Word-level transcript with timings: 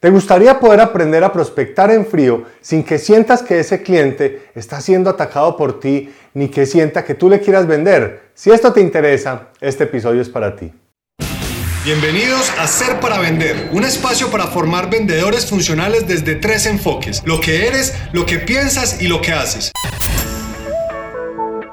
¿Te 0.00 0.08
gustaría 0.08 0.58
poder 0.58 0.80
aprender 0.80 1.22
a 1.24 1.30
prospectar 1.30 1.90
en 1.90 2.06
frío 2.06 2.44
sin 2.62 2.84
que 2.84 2.98
sientas 2.98 3.42
que 3.42 3.60
ese 3.60 3.82
cliente 3.82 4.48
está 4.54 4.80
siendo 4.80 5.10
atacado 5.10 5.58
por 5.58 5.78
ti 5.78 6.08
ni 6.32 6.48
que 6.48 6.64
sienta 6.64 7.04
que 7.04 7.14
tú 7.14 7.28
le 7.28 7.38
quieras 7.38 7.66
vender? 7.66 8.30
Si 8.32 8.50
esto 8.50 8.72
te 8.72 8.80
interesa, 8.80 9.48
este 9.60 9.84
episodio 9.84 10.22
es 10.22 10.30
para 10.30 10.56
ti. 10.56 10.72
Bienvenidos 11.84 12.50
a 12.58 12.66
Ser 12.66 12.98
para 12.98 13.18
Vender, 13.18 13.68
un 13.72 13.84
espacio 13.84 14.30
para 14.30 14.46
formar 14.46 14.88
vendedores 14.88 15.44
funcionales 15.44 16.08
desde 16.08 16.34
tres 16.36 16.64
enfoques, 16.64 17.20
lo 17.26 17.38
que 17.38 17.66
eres, 17.66 17.94
lo 18.14 18.24
que 18.24 18.38
piensas 18.38 19.02
y 19.02 19.06
lo 19.06 19.20
que 19.20 19.34
haces. 19.34 19.70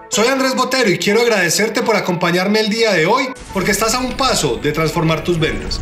Soy 0.09 0.27
Andrés 0.27 0.53
Botero 0.53 0.89
y 0.89 0.97
quiero 0.97 1.21
agradecerte 1.21 1.81
por 1.81 1.95
acompañarme 1.95 2.59
el 2.59 2.69
día 2.69 2.91
de 2.91 3.05
hoy 3.05 3.29
porque 3.53 3.71
estás 3.71 3.93
a 3.93 3.99
un 3.99 4.17
paso 4.17 4.57
de 4.57 4.73
transformar 4.73 5.23
tus 5.23 5.39
ventas. 5.39 5.79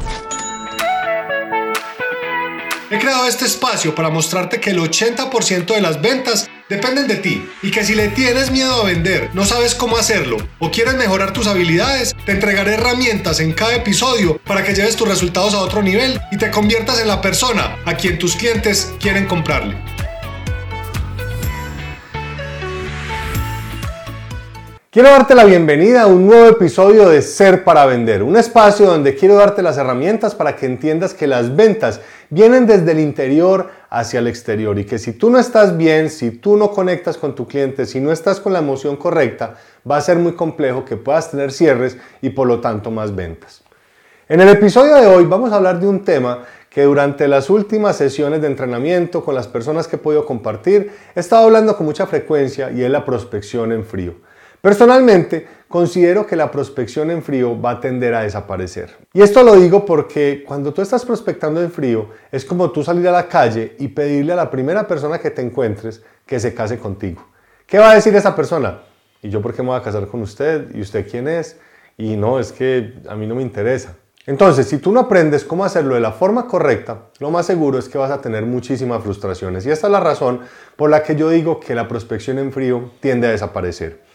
He 2.91 2.99
creado 2.99 3.25
este 3.25 3.45
espacio 3.45 3.95
para 3.95 4.11
mostrarte 4.11 4.59
que 4.59 4.69
el 4.69 4.77
80% 4.77 5.73
de 5.73 5.81
las 5.81 5.99
ventas 6.03 6.47
dependen 6.69 7.07
de 7.07 7.15
ti 7.15 7.43
y 7.63 7.71
que 7.71 7.83
si 7.83 7.95
le 7.95 8.09
tienes 8.09 8.51
miedo 8.51 8.79
a 8.79 8.85
vender, 8.85 9.31
no 9.33 9.43
sabes 9.43 9.73
cómo 9.73 9.97
hacerlo 9.97 10.37
o 10.59 10.69
quieres 10.69 10.93
mejorar 10.93 11.33
tus 11.33 11.47
habilidades, 11.47 12.15
te 12.27 12.33
entregaré 12.33 12.75
herramientas 12.75 13.39
en 13.39 13.53
cada 13.53 13.73
episodio 13.73 14.37
para 14.45 14.63
que 14.63 14.75
lleves 14.75 14.95
tus 14.95 15.07
resultados 15.07 15.55
a 15.55 15.61
otro 15.61 15.81
nivel 15.81 16.21
y 16.31 16.37
te 16.37 16.51
conviertas 16.51 16.99
en 16.99 17.07
la 17.07 17.21
persona 17.21 17.75
a 17.85 17.95
quien 17.95 18.19
tus 18.19 18.35
clientes 18.35 18.93
quieren 18.99 19.25
comprarle. 19.25 19.75
Quiero 24.95 25.09
darte 25.09 25.35
la 25.35 25.43
bienvenida 25.43 26.03
a 26.03 26.07
un 26.07 26.25
nuevo 26.25 26.47
episodio 26.47 27.09
de 27.09 27.21
Ser 27.21 27.65
para 27.65 27.85
Vender, 27.85 28.23
un 28.23 28.37
espacio 28.37 28.85
donde 28.85 29.13
quiero 29.13 29.35
darte 29.35 29.61
las 29.61 29.77
herramientas 29.77 30.33
para 30.33 30.55
que 30.55 30.67
entiendas 30.67 31.13
que 31.13 31.27
las 31.27 31.53
ventas 31.53 31.99
vienen 32.29 32.65
desde 32.65 32.91
el 32.91 32.99
interior 32.99 33.69
hacia 33.89 34.19
el 34.19 34.27
exterior 34.27 34.77
y 34.79 34.85
que 34.85 34.99
si 34.99 35.13
tú 35.13 35.29
no 35.29 35.39
estás 35.39 35.77
bien, 35.77 36.09
si 36.09 36.31
tú 36.31 36.57
no 36.57 36.71
conectas 36.71 37.17
con 37.17 37.35
tu 37.35 37.47
cliente, 37.47 37.85
si 37.85 37.99
no 37.99 38.11
estás 38.11 38.39
con 38.39 38.53
la 38.53 38.59
emoción 38.59 38.95
correcta, 38.95 39.55
va 39.89 39.97
a 39.97 40.01
ser 40.01 40.17
muy 40.17 40.33
complejo 40.33 40.85
que 40.85 40.97
puedas 40.97 41.31
tener 41.31 41.51
cierres 41.51 41.97
y 42.21 42.29
por 42.29 42.47
lo 42.47 42.59
tanto 42.59 42.91
más 42.91 43.15
ventas. 43.15 43.63
En 44.27 44.41
el 44.41 44.49
episodio 44.49 44.95
de 44.95 45.07
hoy 45.07 45.25
vamos 45.25 45.51
a 45.51 45.57
hablar 45.57 45.79
de 45.79 45.87
un 45.87 46.03
tema 46.03 46.45
que 46.69 46.83
durante 46.83 47.27
las 47.27 47.49
últimas 47.49 47.95
sesiones 47.95 48.41
de 48.41 48.47
entrenamiento 48.47 49.23
con 49.23 49.33
las 49.33 49.47
personas 49.47 49.87
que 49.87 49.95
he 49.95 49.99
podido 49.99 50.25
compartir 50.25 50.91
he 51.15 51.19
estado 51.19 51.45
hablando 51.45 51.77
con 51.77 51.85
mucha 51.85 52.05
frecuencia 52.05 52.71
y 52.71 52.83
es 52.83 52.89
la 52.89 53.05
prospección 53.05 53.71
en 53.71 53.85
frío. 53.85 54.15
Personalmente, 54.59 55.47
considero 55.75 56.25
que 56.25 56.37
la 56.37 56.51
prospección 56.51 57.11
en 57.11 57.21
frío 57.21 57.59
va 57.59 57.71
a 57.71 57.79
tender 57.81 58.13
a 58.13 58.21
desaparecer. 58.21 58.95
Y 59.11 59.21
esto 59.21 59.43
lo 59.43 59.57
digo 59.57 59.85
porque 59.85 60.45
cuando 60.47 60.73
tú 60.73 60.81
estás 60.81 61.03
prospectando 61.03 61.61
en 61.61 61.69
frío, 61.69 62.11
es 62.31 62.45
como 62.45 62.71
tú 62.71 62.81
salir 62.81 63.05
a 63.09 63.11
la 63.11 63.27
calle 63.27 63.75
y 63.77 63.89
pedirle 63.89 64.31
a 64.31 64.37
la 64.37 64.49
primera 64.49 64.87
persona 64.87 65.19
que 65.19 65.31
te 65.31 65.41
encuentres 65.41 66.01
que 66.25 66.39
se 66.39 66.53
case 66.53 66.79
contigo. 66.79 67.27
¿Qué 67.67 67.77
va 67.77 67.91
a 67.91 67.95
decir 67.95 68.15
esa 68.15 68.33
persona? 68.33 68.83
¿Y 69.21 69.29
yo 69.29 69.41
por 69.41 69.53
qué 69.53 69.63
me 69.63 69.67
voy 69.67 69.77
a 69.77 69.81
casar 69.81 70.07
con 70.07 70.21
usted? 70.21 70.73
¿Y 70.73 70.79
usted 70.79 71.11
quién 71.11 71.27
es? 71.27 71.59
Y 71.97 72.15
no, 72.15 72.39
es 72.39 72.53
que 72.53 72.93
a 73.09 73.17
mí 73.17 73.27
no 73.27 73.35
me 73.35 73.41
interesa. 73.41 73.97
Entonces, 74.25 74.69
si 74.69 74.77
tú 74.77 74.93
no 74.93 75.01
aprendes 75.01 75.43
cómo 75.43 75.65
hacerlo 75.65 75.95
de 75.95 75.99
la 75.99 76.13
forma 76.13 76.47
correcta, 76.47 77.09
lo 77.19 77.31
más 77.31 77.47
seguro 77.47 77.77
es 77.79 77.89
que 77.89 77.97
vas 77.97 78.11
a 78.11 78.21
tener 78.21 78.45
muchísimas 78.45 79.03
frustraciones. 79.03 79.65
Y 79.65 79.71
esta 79.71 79.87
es 79.87 79.91
la 79.91 79.99
razón 79.99 80.39
por 80.77 80.89
la 80.89 81.03
que 81.03 81.17
yo 81.17 81.29
digo 81.29 81.59
que 81.59 81.75
la 81.75 81.89
prospección 81.89 82.39
en 82.39 82.53
frío 82.53 82.91
tiende 83.01 83.27
a 83.27 83.31
desaparecer. 83.31 84.05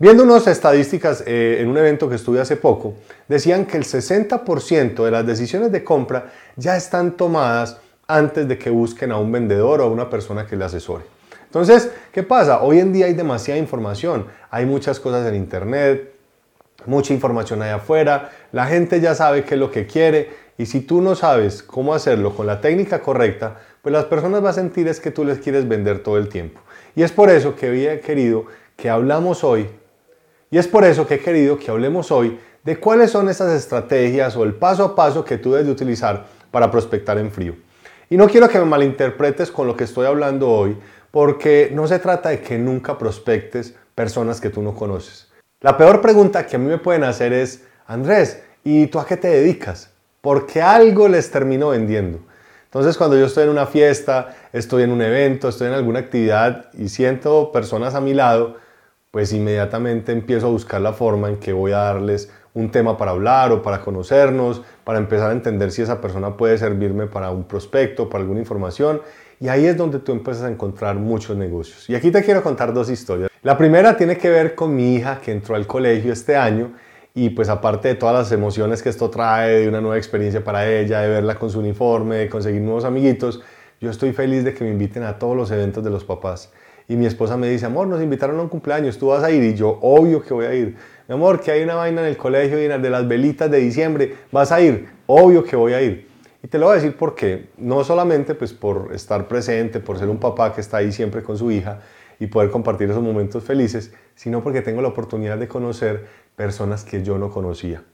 Viendo 0.00 0.22
unas 0.22 0.46
estadísticas 0.46 1.22
eh, 1.26 1.58
en 1.60 1.68
un 1.68 1.76
evento 1.76 2.08
que 2.08 2.14
estuve 2.14 2.40
hace 2.40 2.56
poco, 2.56 2.94
decían 3.28 3.66
que 3.66 3.76
el 3.76 3.84
60% 3.84 5.04
de 5.04 5.10
las 5.10 5.26
decisiones 5.26 5.70
de 5.72 5.84
compra 5.84 6.32
ya 6.56 6.74
están 6.74 7.18
tomadas 7.18 7.76
antes 8.06 8.48
de 8.48 8.56
que 8.56 8.70
busquen 8.70 9.12
a 9.12 9.18
un 9.18 9.30
vendedor 9.30 9.82
o 9.82 9.84
a 9.84 9.88
una 9.88 10.08
persona 10.08 10.46
que 10.46 10.56
le 10.56 10.64
asesore. 10.64 11.04
Entonces, 11.44 11.90
¿qué 12.12 12.22
pasa? 12.22 12.62
Hoy 12.62 12.78
en 12.78 12.94
día 12.94 13.04
hay 13.04 13.12
demasiada 13.12 13.60
información, 13.60 14.24
hay 14.50 14.64
muchas 14.64 14.98
cosas 14.98 15.28
en 15.28 15.34
internet, 15.34 16.14
mucha 16.86 17.12
información 17.12 17.60
allá 17.60 17.74
afuera, 17.74 18.30
la 18.52 18.64
gente 18.68 19.02
ya 19.02 19.14
sabe 19.14 19.44
qué 19.44 19.52
es 19.52 19.60
lo 19.60 19.70
que 19.70 19.86
quiere 19.86 20.30
y 20.56 20.64
si 20.64 20.80
tú 20.80 21.02
no 21.02 21.14
sabes 21.14 21.62
cómo 21.62 21.92
hacerlo 21.92 22.34
con 22.34 22.46
la 22.46 22.62
técnica 22.62 23.02
correcta, 23.02 23.58
pues 23.82 23.92
las 23.92 24.06
personas 24.06 24.40
van 24.40 24.52
a 24.52 24.54
sentir 24.54 24.88
es 24.88 24.98
que 24.98 25.10
tú 25.10 25.26
les 25.26 25.40
quieres 25.40 25.68
vender 25.68 26.02
todo 26.02 26.16
el 26.16 26.30
tiempo. 26.30 26.58
Y 26.96 27.02
es 27.02 27.12
por 27.12 27.28
eso 27.28 27.54
que 27.54 27.66
había 27.66 28.00
querido 28.00 28.46
que 28.78 28.88
hablamos 28.88 29.44
hoy 29.44 29.68
y 30.50 30.58
es 30.58 30.66
por 30.66 30.84
eso 30.84 31.06
que 31.06 31.14
he 31.14 31.20
querido 31.20 31.58
que 31.58 31.70
hablemos 31.70 32.10
hoy 32.10 32.38
de 32.64 32.76
cuáles 32.78 33.10
son 33.10 33.28
esas 33.28 33.52
estrategias 33.52 34.36
o 34.36 34.44
el 34.44 34.54
paso 34.54 34.84
a 34.84 34.94
paso 34.94 35.24
que 35.24 35.38
tú 35.38 35.52
debes 35.52 35.66
de 35.66 35.72
utilizar 35.72 36.26
para 36.50 36.70
prospectar 36.70 37.18
en 37.18 37.30
frío. 37.30 37.54
Y 38.08 38.16
no 38.16 38.28
quiero 38.28 38.48
que 38.48 38.58
me 38.58 38.64
malinterpretes 38.64 39.50
con 39.50 39.66
lo 39.66 39.76
que 39.76 39.84
estoy 39.84 40.06
hablando 40.06 40.50
hoy, 40.50 40.76
porque 41.10 41.70
no 41.72 41.86
se 41.86 41.98
trata 42.00 42.30
de 42.30 42.40
que 42.40 42.58
nunca 42.58 42.98
prospectes 42.98 43.74
personas 43.94 44.40
que 44.40 44.50
tú 44.50 44.62
no 44.62 44.74
conoces. 44.74 45.28
La 45.60 45.76
peor 45.76 46.00
pregunta 46.00 46.46
que 46.46 46.56
a 46.56 46.58
mí 46.58 46.66
me 46.66 46.78
pueden 46.78 47.04
hacer 47.04 47.32
es, 47.32 47.64
Andrés, 47.86 48.42
¿y 48.64 48.86
tú 48.88 48.98
a 48.98 49.06
qué 49.06 49.16
te 49.16 49.28
dedicas? 49.28 49.90
Porque 50.20 50.60
algo 50.60 51.08
les 51.08 51.30
termino 51.30 51.68
vendiendo. 51.68 52.18
Entonces 52.64 52.96
cuando 52.96 53.16
yo 53.16 53.26
estoy 53.26 53.44
en 53.44 53.50
una 53.50 53.66
fiesta, 53.66 54.36
estoy 54.52 54.84
en 54.84 54.92
un 54.92 55.02
evento, 55.02 55.48
estoy 55.48 55.68
en 55.68 55.74
alguna 55.74 56.00
actividad 56.00 56.70
y 56.72 56.88
siento 56.88 57.52
personas 57.52 57.94
a 57.94 58.00
mi 58.00 58.14
lado, 58.14 58.56
pues 59.10 59.32
inmediatamente 59.32 60.12
empiezo 60.12 60.46
a 60.46 60.50
buscar 60.50 60.80
la 60.80 60.92
forma 60.92 61.28
en 61.28 61.38
que 61.38 61.52
voy 61.52 61.72
a 61.72 61.78
darles 61.78 62.30
un 62.54 62.70
tema 62.70 62.96
para 62.96 63.12
hablar 63.12 63.52
o 63.52 63.62
para 63.62 63.80
conocernos, 63.80 64.62
para 64.84 64.98
empezar 64.98 65.30
a 65.30 65.32
entender 65.32 65.72
si 65.72 65.82
esa 65.82 66.00
persona 66.00 66.36
puede 66.36 66.58
servirme 66.58 67.06
para 67.06 67.30
un 67.30 67.44
prospecto, 67.44 68.08
para 68.08 68.22
alguna 68.22 68.40
información. 68.40 69.00
Y 69.40 69.48
ahí 69.48 69.66
es 69.66 69.76
donde 69.76 69.98
tú 70.00 70.12
empiezas 70.12 70.44
a 70.44 70.50
encontrar 70.50 70.96
muchos 70.96 71.36
negocios. 71.36 71.88
Y 71.88 71.94
aquí 71.94 72.10
te 72.10 72.22
quiero 72.22 72.42
contar 72.42 72.72
dos 72.72 72.90
historias. 72.90 73.30
La 73.42 73.56
primera 73.56 73.96
tiene 73.96 74.16
que 74.16 74.28
ver 74.28 74.54
con 74.54 74.74
mi 74.76 74.96
hija 74.96 75.20
que 75.20 75.32
entró 75.32 75.54
al 75.54 75.66
colegio 75.66 76.12
este 76.12 76.36
año 76.36 76.72
y 77.14 77.30
pues 77.30 77.48
aparte 77.48 77.88
de 77.88 77.94
todas 77.94 78.14
las 78.14 78.32
emociones 78.32 78.82
que 78.82 78.90
esto 78.90 79.10
trae, 79.10 79.60
de 79.60 79.68
una 79.68 79.80
nueva 79.80 79.96
experiencia 79.96 80.44
para 80.44 80.68
ella, 80.68 81.00
de 81.00 81.08
verla 81.08 81.34
con 81.36 81.50
su 81.50 81.58
uniforme, 81.58 82.16
de 82.16 82.28
conseguir 82.28 82.60
nuevos 82.60 82.84
amiguitos, 82.84 83.42
yo 83.80 83.90
estoy 83.90 84.12
feliz 84.12 84.44
de 84.44 84.54
que 84.54 84.62
me 84.62 84.70
inviten 84.70 85.02
a 85.02 85.18
todos 85.18 85.36
los 85.36 85.50
eventos 85.50 85.82
de 85.82 85.90
los 85.90 86.04
papás. 86.04 86.52
Y 86.90 86.96
mi 86.96 87.06
esposa 87.06 87.36
me 87.36 87.48
dice, 87.48 87.66
amor, 87.66 87.86
nos 87.86 88.02
invitaron 88.02 88.36
a 88.40 88.42
un 88.42 88.48
cumpleaños, 88.48 88.98
tú 88.98 89.06
vas 89.06 89.22
a 89.22 89.30
ir. 89.30 89.44
Y 89.44 89.54
yo, 89.54 89.78
obvio 89.80 90.20
que 90.20 90.34
voy 90.34 90.46
a 90.46 90.52
ir. 90.52 90.74
Mi 91.06 91.14
amor, 91.14 91.38
que 91.38 91.52
hay 91.52 91.62
una 91.62 91.76
vaina 91.76 92.00
en 92.00 92.08
el 92.08 92.16
colegio 92.16 92.60
y 92.60 92.66
de 92.66 92.90
las 92.90 93.06
velitas 93.06 93.48
de 93.48 93.58
diciembre, 93.58 94.16
vas 94.32 94.50
a 94.50 94.60
ir. 94.60 94.88
Obvio 95.06 95.44
que 95.44 95.54
voy 95.54 95.72
a 95.72 95.80
ir. 95.80 96.08
Y 96.42 96.48
te 96.48 96.58
lo 96.58 96.66
voy 96.66 96.72
a 96.72 96.80
decir 96.80 96.96
porque 96.98 97.50
no 97.58 97.84
solamente 97.84 98.34
pues 98.34 98.52
por 98.52 98.92
estar 98.92 99.28
presente, 99.28 99.78
por 99.78 100.00
ser 100.00 100.08
un 100.08 100.18
papá 100.18 100.52
que 100.52 100.60
está 100.60 100.78
ahí 100.78 100.90
siempre 100.90 101.22
con 101.22 101.38
su 101.38 101.52
hija 101.52 101.78
y 102.18 102.26
poder 102.26 102.50
compartir 102.50 102.90
esos 102.90 103.04
momentos 103.04 103.44
felices, 103.44 103.92
sino 104.16 104.42
porque 104.42 104.60
tengo 104.60 104.82
la 104.82 104.88
oportunidad 104.88 105.38
de 105.38 105.46
conocer 105.46 106.08
personas 106.34 106.82
que 106.82 107.04
yo 107.04 107.18
no 107.18 107.30
conocía. 107.30 107.84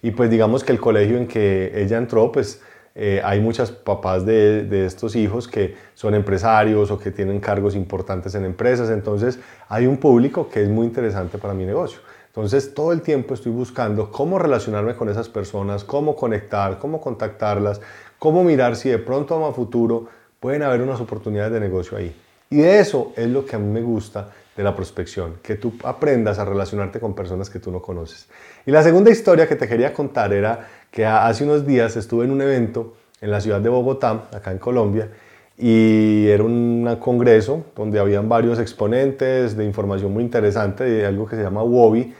Y 0.00 0.12
pues 0.12 0.30
digamos 0.30 0.64
que 0.64 0.72
el 0.72 0.80
colegio 0.80 1.18
en 1.18 1.26
que 1.26 1.72
ella 1.74 1.98
entró, 1.98 2.32
pues 2.32 2.62
eh, 2.98 3.20
hay 3.22 3.40
muchos 3.40 3.70
papás 3.70 4.24
de, 4.24 4.64
de, 4.64 4.86
estos 4.86 5.16
hijos 5.16 5.46
que 5.46 5.76
son 5.92 6.14
empresarios 6.14 6.90
o 6.90 6.98
que 6.98 7.10
tienen 7.10 7.40
cargos 7.40 7.76
importantes 7.76 8.34
en 8.34 8.46
empresas, 8.46 8.88
entonces 8.88 9.38
hay 9.68 9.86
un 9.86 9.98
público 9.98 10.48
que 10.48 10.62
es 10.62 10.70
muy 10.70 10.86
interesante 10.86 11.36
para 11.36 11.52
mi 11.52 11.66
negocio. 11.66 12.00
Entonces 12.28 12.72
todo 12.72 12.92
el 12.92 13.02
tiempo 13.02 13.34
estoy 13.34 13.52
buscando 13.52 14.10
cómo 14.10 14.38
relacionarme 14.38 14.94
con 14.94 15.10
esas 15.10 15.28
personas, 15.28 15.84
cómo 15.84 16.16
conectar, 16.16 16.78
cómo 16.78 17.00
contactarlas, 17.02 17.82
cómo 18.18 18.42
mirar 18.44 18.76
si 18.76 18.88
de 18.88 18.98
pronto 18.98 19.44
a 19.44 19.52
futuro 19.52 20.06
pueden 20.40 20.62
haber 20.62 20.80
unas 20.80 20.98
oportunidades 20.98 21.52
de 21.52 21.60
negocio 21.60 21.98
ahí. 21.98 22.16
Y 22.48 22.56
de 22.58 22.78
eso 22.78 23.12
es 23.14 23.28
lo 23.28 23.44
que 23.44 23.56
a 23.56 23.58
mí 23.58 23.70
me 23.70 23.82
gusta 23.82 24.30
de 24.56 24.62
la 24.62 24.74
prospección, 24.74 25.34
que 25.42 25.56
tú 25.56 25.74
aprendas 25.84 26.38
a 26.38 26.44
relacionarte 26.44 26.98
con 26.98 27.14
personas 27.14 27.50
que 27.50 27.58
tú 27.58 27.70
no 27.70 27.82
conoces. 27.82 28.28
Y 28.64 28.70
la 28.70 28.82
segunda 28.82 29.10
historia 29.10 29.46
que 29.46 29.56
te 29.56 29.68
quería 29.68 29.92
contar 29.92 30.32
era 30.32 30.68
que 30.90 31.04
hace 31.04 31.44
unos 31.44 31.66
días 31.66 31.96
estuve 31.96 32.24
en 32.24 32.30
un 32.30 32.40
evento 32.40 32.94
en 33.20 33.30
la 33.30 33.40
ciudad 33.40 33.60
de 33.60 33.68
Bogotá, 33.68 34.28
acá 34.32 34.52
en 34.52 34.58
Colombia, 34.58 35.10
y 35.58 36.26
era 36.28 36.42
un 36.42 36.96
congreso 37.00 37.64
donde 37.74 37.98
habían 37.98 38.28
varios 38.28 38.58
exponentes 38.58 39.56
de 39.56 39.64
información 39.64 40.12
muy 40.12 40.22
interesante 40.22 40.84
de 40.84 41.06
algo 41.06 41.26
que 41.26 41.36
se 41.36 41.42
llama 41.42 41.62
WOBI, 41.62 42.14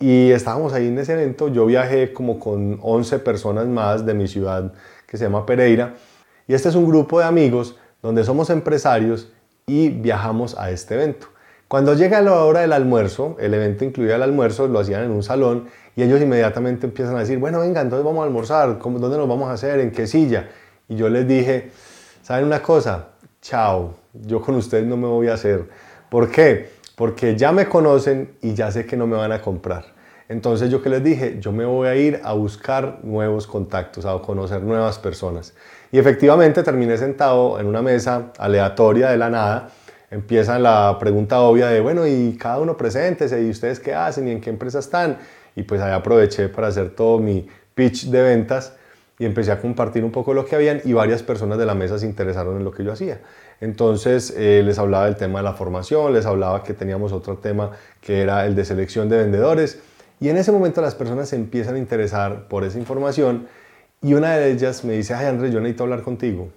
y 0.00 0.30
estábamos 0.30 0.72
ahí 0.72 0.88
en 0.88 0.98
ese 0.98 1.12
evento, 1.12 1.48
yo 1.48 1.66
viajé 1.66 2.12
como 2.12 2.38
con 2.38 2.78
11 2.82 3.20
personas 3.20 3.66
más 3.66 4.04
de 4.04 4.14
mi 4.14 4.26
ciudad 4.26 4.72
que 5.06 5.16
se 5.16 5.24
llama 5.24 5.46
Pereira, 5.46 5.94
y 6.46 6.54
este 6.54 6.68
es 6.68 6.74
un 6.74 6.86
grupo 6.86 7.20
de 7.20 7.26
amigos 7.26 7.76
donde 8.02 8.24
somos 8.24 8.50
empresarios 8.50 9.32
y 9.66 9.88
viajamos 9.88 10.58
a 10.58 10.70
este 10.70 10.94
evento. 10.94 11.28
Cuando 11.68 11.94
llega 11.94 12.20
la 12.20 12.44
hora 12.44 12.60
del 12.60 12.72
almuerzo, 12.72 13.36
el 13.40 13.54
evento 13.54 13.84
incluía 13.84 14.16
el 14.16 14.22
almuerzo, 14.22 14.68
lo 14.68 14.78
hacían 14.78 15.04
en 15.04 15.10
un 15.10 15.22
salón 15.22 15.68
y 15.96 16.02
ellos 16.02 16.20
inmediatamente 16.20 16.86
empiezan 16.86 17.16
a 17.16 17.20
decir, 17.20 17.38
bueno, 17.38 17.60
venga, 17.60 17.80
entonces 17.80 18.04
vamos 18.04 18.22
a 18.22 18.26
almorzar, 18.26 18.78
¿dónde 18.78 19.16
nos 19.16 19.28
vamos 19.28 19.48
a 19.48 19.52
hacer? 19.52 19.80
¿En 19.80 19.90
qué 19.90 20.06
silla? 20.06 20.48
Y 20.88 20.96
yo 20.96 21.08
les 21.08 21.26
dije, 21.26 21.70
¿saben 22.22 22.44
una 22.44 22.62
cosa? 22.62 23.08
Chao, 23.40 23.94
yo 24.12 24.40
con 24.40 24.54
ustedes 24.56 24.86
no 24.86 24.96
me 24.96 25.06
voy 25.06 25.28
a 25.28 25.34
hacer. 25.34 25.68
¿Por 26.10 26.30
qué? 26.30 26.70
Porque 26.96 27.36
ya 27.36 27.50
me 27.50 27.68
conocen 27.68 28.36
y 28.40 28.54
ya 28.54 28.70
sé 28.70 28.86
que 28.86 28.96
no 28.96 29.06
me 29.06 29.16
van 29.16 29.32
a 29.32 29.40
comprar. 29.40 29.94
Entonces 30.28 30.70
yo 30.70 30.82
que 30.82 30.88
les 30.88 31.04
dije, 31.04 31.38
yo 31.40 31.52
me 31.52 31.64
voy 31.64 31.88
a 31.88 31.96
ir 31.96 32.20
a 32.24 32.32
buscar 32.32 33.00
nuevos 33.02 33.46
contactos, 33.46 34.06
a 34.06 34.18
conocer 34.20 34.62
nuevas 34.62 34.98
personas. 34.98 35.54
Y 35.92 35.98
efectivamente 35.98 36.62
terminé 36.62 36.96
sentado 36.96 37.60
en 37.60 37.66
una 37.66 37.82
mesa 37.82 38.32
aleatoria 38.38 39.10
de 39.10 39.18
la 39.18 39.28
nada. 39.28 39.70
Empieza 40.14 40.60
la 40.60 40.96
pregunta 41.00 41.40
obvia 41.40 41.66
de, 41.66 41.80
bueno, 41.80 42.06
y 42.06 42.36
cada 42.38 42.60
uno 42.60 42.76
preséntese, 42.76 43.42
y 43.42 43.50
ustedes 43.50 43.80
qué 43.80 43.94
hacen, 43.94 44.28
y 44.28 44.30
en 44.30 44.40
qué 44.40 44.48
empresa 44.48 44.78
están. 44.78 45.18
Y 45.56 45.64
pues 45.64 45.80
ahí 45.80 45.92
aproveché 45.92 46.48
para 46.48 46.68
hacer 46.68 46.90
todo 46.90 47.18
mi 47.18 47.48
pitch 47.74 48.06
de 48.06 48.22
ventas 48.22 48.74
y 49.18 49.24
empecé 49.24 49.50
a 49.50 49.60
compartir 49.60 50.04
un 50.04 50.12
poco 50.12 50.32
lo 50.32 50.44
que 50.44 50.54
habían 50.54 50.80
y 50.84 50.92
varias 50.92 51.24
personas 51.24 51.58
de 51.58 51.66
la 51.66 51.74
mesa 51.74 51.98
se 51.98 52.06
interesaron 52.06 52.56
en 52.58 52.64
lo 52.64 52.70
que 52.70 52.84
yo 52.84 52.92
hacía. 52.92 53.22
Entonces 53.60 54.32
eh, 54.36 54.62
les 54.64 54.78
hablaba 54.78 55.06
del 55.06 55.16
tema 55.16 55.40
de 55.40 55.44
la 55.44 55.54
formación, 55.54 56.12
les 56.12 56.26
hablaba 56.26 56.62
que 56.62 56.74
teníamos 56.74 57.12
otro 57.12 57.38
tema 57.38 57.72
que 58.00 58.22
era 58.22 58.46
el 58.46 58.54
de 58.54 58.64
selección 58.64 59.08
de 59.08 59.18
vendedores 59.18 59.80
y 60.20 60.28
en 60.28 60.36
ese 60.36 60.52
momento 60.52 60.80
las 60.80 60.94
personas 60.94 61.28
se 61.28 61.36
empiezan 61.36 61.74
a 61.74 61.78
interesar 61.78 62.46
por 62.46 62.62
esa 62.62 62.78
información 62.78 63.48
y 64.00 64.14
una 64.14 64.36
de 64.36 64.52
ellas 64.52 64.84
me 64.84 64.92
dice, 64.92 65.14
ay 65.14 65.26
Andrés, 65.26 65.52
yo 65.52 65.60
necesito 65.60 65.82
hablar 65.82 66.02
contigo. 66.02 66.50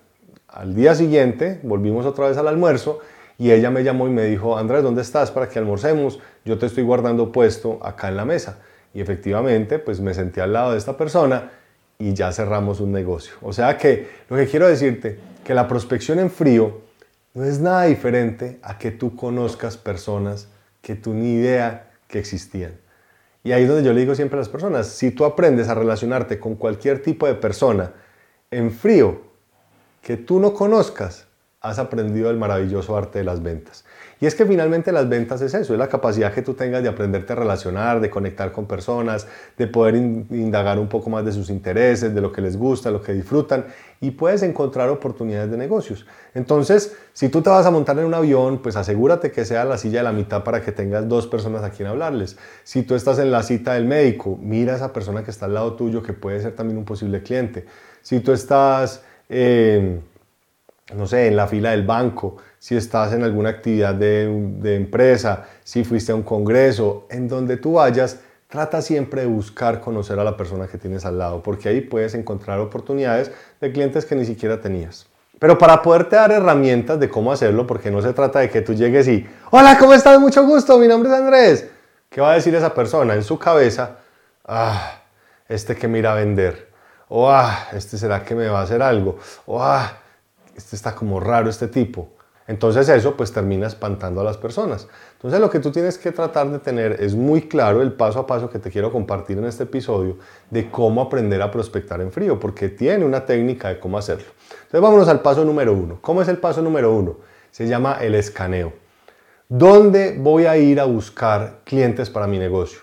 Al 0.47 0.75
día 0.75 0.93
siguiente 0.93 1.59
volvimos 1.63 2.05
otra 2.05 2.27
vez 2.27 2.37
al 2.37 2.47
almuerzo 2.47 2.99
y 3.37 3.51
ella 3.51 3.69
me 3.69 3.83
llamó 3.83 4.07
y 4.07 4.11
me 4.11 4.23
dijo, 4.25 4.57
Andrés, 4.57 4.83
¿dónde 4.83 5.01
estás 5.01 5.29
para 5.31 5.47
que 5.47 5.59
almorcemos? 5.59 6.19
Yo 6.43 6.57
te 6.57 6.65
estoy 6.65 6.83
guardando 6.83 7.31
puesto 7.31 7.79
acá 7.83 8.07
en 8.07 8.17
la 8.17 8.25
mesa. 8.25 8.59
Y 8.93 9.01
efectivamente, 9.01 9.77
pues 9.77 9.99
me 9.99 10.13
senté 10.13 10.41
al 10.41 10.53
lado 10.53 10.71
de 10.71 10.77
esta 10.79 10.97
persona 10.97 11.51
y 11.99 12.13
ya 12.13 12.31
cerramos 12.31 12.79
un 12.79 12.91
negocio. 12.91 13.35
O 13.41 13.53
sea 13.53 13.77
que 13.77 14.09
lo 14.29 14.37
que 14.37 14.47
quiero 14.47 14.67
decirte, 14.67 15.19
que 15.43 15.53
la 15.53 15.67
prospección 15.67 16.19
en 16.19 16.31
frío 16.31 16.81
no 17.33 17.43
es 17.43 17.59
nada 17.59 17.83
diferente 17.83 18.57
a 18.63 18.79
que 18.79 18.89
tú 18.89 19.15
conozcas 19.15 19.77
personas 19.77 20.47
que 20.81 20.95
tú 20.95 21.13
ni 21.13 21.33
idea 21.33 21.91
que 22.07 22.17
existían. 22.17 22.73
Y 23.43 23.51
ahí 23.51 23.63
es 23.63 23.69
donde 23.69 23.83
yo 23.83 23.93
le 23.93 23.99
digo 23.99 24.15
siempre 24.15 24.37
a 24.37 24.41
las 24.41 24.49
personas, 24.49 24.87
si 24.87 25.11
tú 25.11 25.23
aprendes 25.23 25.69
a 25.69 25.75
relacionarte 25.75 26.39
con 26.39 26.55
cualquier 26.55 27.01
tipo 27.01 27.27
de 27.27 27.35
persona 27.35 27.93
en 28.49 28.71
frío 28.71 29.21
que 30.01 30.17
tú 30.17 30.39
no 30.39 30.53
conozcas, 30.53 31.26
has 31.59 31.79
aprendido 31.79 32.29
el 32.29 32.37
maravilloso 32.37 32.95
arte 32.95 33.19
de 33.19 33.25
las 33.25 33.41
ventas. 33.41 33.83
Y 34.19 34.25
es 34.25 34.35
que 34.35 34.45
finalmente 34.45 34.91
las 34.91 35.09
ventas 35.09 35.41
es 35.41 35.53
eso, 35.53 35.73
es 35.73 35.79
la 35.79 35.87
capacidad 35.87 36.33
que 36.33 36.41
tú 36.41 36.53
tengas 36.53 36.81
de 36.81 36.89
aprenderte 36.89 37.33
a 37.33 37.35
relacionar, 37.35 37.99
de 37.99 38.09
conectar 38.09 38.51
con 38.51 38.65
personas, 38.65 39.27
de 39.57 39.67
poder 39.67 39.95
indagar 39.95 40.79
un 40.79 40.87
poco 40.87 41.09
más 41.09 41.23
de 41.25 41.31
sus 41.31 41.49
intereses, 41.49 42.13
de 42.13 42.21
lo 42.21 42.31
que 42.31 42.41
les 42.41 42.57
gusta, 42.57 42.89
lo 42.89 43.01
que 43.01 43.13
disfrutan 43.13 43.65
y 43.99 44.11
puedes 44.11 44.43
encontrar 44.43 44.89
oportunidades 44.89 45.51
de 45.51 45.57
negocios. 45.57 46.05
Entonces, 46.33 46.95
si 47.13 47.29
tú 47.29 47.41
te 47.41 47.49
vas 47.49 47.65
a 47.65 47.71
montar 47.71 47.97
en 47.99 48.05
un 48.05 48.13
avión, 48.13 48.59
pues 48.61 48.75
asegúrate 48.75 49.31
que 49.31 49.45
sea 49.45 49.65
la 49.65 49.77
silla 49.77 49.99
de 49.99 50.03
la 50.03 50.11
mitad 50.11 50.43
para 50.43 50.61
que 50.61 50.71
tengas 50.71 51.07
dos 51.07 51.27
personas 51.27 51.63
a 51.63 51.71
quien 51.71 51.87
hablarles. 51.87 52.37
Si 52.63 52.83
tú 52.83 52.95
estás 52.95 53.19
en 53.19 53.31
la 53.31 53.43
cita 53.43 53.73
del 53.73 53.85
médico, 53.85 54.37
mira 54.41 54.73
a 54.73 54.75
esa 54.77 54.93
persona 54.93 55.23
que 55.23 55.31
está 55.31 55.45
al 55.45 55.55
lado 55.55 55.73
tuyo 55.73 56.01
que 56.01 56.13
puede 56.13 56.39
ser 56.39 56.55
también 56.55 56.77
un 56.77 56.85
posible 56.85 57.21
cliente. 57.21 57.65
Si 58.01 58.19
tú 58.19 58.31
estás... 58.31 59.03
Eh, 59.29 59.99
no 60.95 61.05
sé, 61.07 61.27
en 61.27 61.35
la 61.35 61.47
fila 61.47 61.71
del 61.71 61.85
banco, 61.85 62.37
si 62.59 62.75
estás 62.75 63.13
en 63.13 63.23
alguna 63.23 63.49
actividad 63.49 63.93
de, 63.93 64.75
empresa, 64.75 65.45
si 65.63 65.83
fuiste 65.83 66.11
a 66.11 66.15
un 66.15 66.23
congreso, 66.23 67.07
en 67.09 67.27
donde 67.27 67.57
tú 67.57 67.73
vayas, 67.73 68.19
trata 68.47 68.81
siempre 68.81 69.21
de 69.21 69.27
buscar 69.27 69.81
conocer 69.81 70.17
a 70.19 70.23
la 70.23 70.37
persona 70.37 70.67
que 70.67 70.77
tienes 70.77 71.05
al 71.05 71.17
lado, 71.17 71.43
porque 71.43 71.69
ahí 71.69 71.81
puedes 71.81 72.13
encontrar 72.13 72.59
oportunidades 72.59 73.31
de 73.59 73.71
clientes 73.71 74.05
que 74.05 74.15
ni 74.15 74.25
siquiera 74.25 74.61
tenías. 74.61 75.07
Pero 75.39 75.57
para 75.57 75.81
poderte 75.81 76.15
dar 76.15 76.31
herramientas 76.31 76.99
de 76.99 77.09
cómo 77.09 77.31
hacerlo, 77.31 77.67
porque 77.67 77.91
no 77.91 78.01
se 78.01 78.13
trata 78.13 78.39
de 78.39 78.49
que 78.49 78.61
tú 78.61 78.73
llegues 78.73 79.07
y, 79.07 79.27
hola, 79.51 79.77
¿cómo 79.77 79.93
estás? 79.93 80.19
Mucho 80.19 80.43
gusto, 80.45 80.79
mi 80.79 80.87
nombre 80.87 81.11
es 81.11 81.15
Andrés. 81.15 81.69
¿Qué 82.09 82.21
va 82.21 82.31
a 82.31 82.35
decir 82.35 82.55
esa 82.55 82.73
persona? 82.73 83.13
En 83.13 83.23
su 83.23 83.37
cabeza, 83.37 83.97
ah, 84.45 85.01
este 85.47 85.75
que 85.75 85.87
mira 85.87 86.13
a 86.13 86.15
vender. 86.15 86.69
O, 87.09 87.29
ah, 87.29 87.67
este 87.73 87.97
será 87.97 88.23
que 88.23 88.33
me 88.33 88.47
va 88.47 88.61
a 88.61 88.63
hacer 88.63 88.81
algo. 88.81 89.19
O, 89.45 89.61
ah, 89.61 89.99
este 90.57 90.75
está 90.75 90.93
como 90.95 91.19
raro 91.19 91.49
este 91.49 91.67
tipo. 91.67 92.09
Entonces 92.47 92.87
eso 92.87 93.15
pues 93.15 93.31
termina 93.31 93.67
espantando 93.67 94.21
a 94.21 94.23
las 94.23 94.37
personas. 94.37 94.87
Entonces 95.13 95.39
lo 95.39 95.49
que 95.49 95.59
tú 95.59 95.69
tienes 95.71 95.97
que 95.97 96.11
tratar 96.11 96.49
de 96.49 96.59
tener 96.59 96.93
es 97.03 97.13
muy 97.13 97.41
claro 97.41 97.81
el 97.81 97.91
paso 97.93 98.19
a 98.19 98.27
paso 98.27 98.49
que 98.49 98.57
te 98.57 98.71
quiero 98.71 98.91
compartir 98.91 99.37
en 99.37 99.45
este 99.45 99.63
episodio 99.63 100.17
de 100.49 100.71
cómo 100.71 101.01
aprender 101.01 101.41
a 101.41 101.51
prospectar 101.51 101.99
en 101.99 102.11
frío, 102.11 102.39
porque 102.39 102.69
tiene 102.69 103.03
una 103.03 103.25
técnica 103.25 103.67
de 103.67 103.79
cómo 103.79 103.97
hacerlo. 103.97 104.27
Entonces 104.49 104.81
vámonos 104.81 105.09
al 105.09 105.21
paso 105.21 105.43
número 105.43 105.73
uno. 105.73 105.99
¿Cómo 106.01 106.21
es 106.21 106.27
el 106.29 106.37
paso 106.37 106.61
número 106.61 106.93
uno? 106.93 107.17
Se 107.51 107.67
llama 107.67 107.97
el 108.01 108.15
escaneo. 108.15 108.73
¿Dónde 109.49 110.17
voy 110.17 110.45
a 110.45 110.57
ir 110.57 110.79
a 110.79 110.85
buscar 110.85 111.59
clientes 111.65 112.09
para 112.09 112.27
mi 112.27 112.39
negocio? 112.39 112.79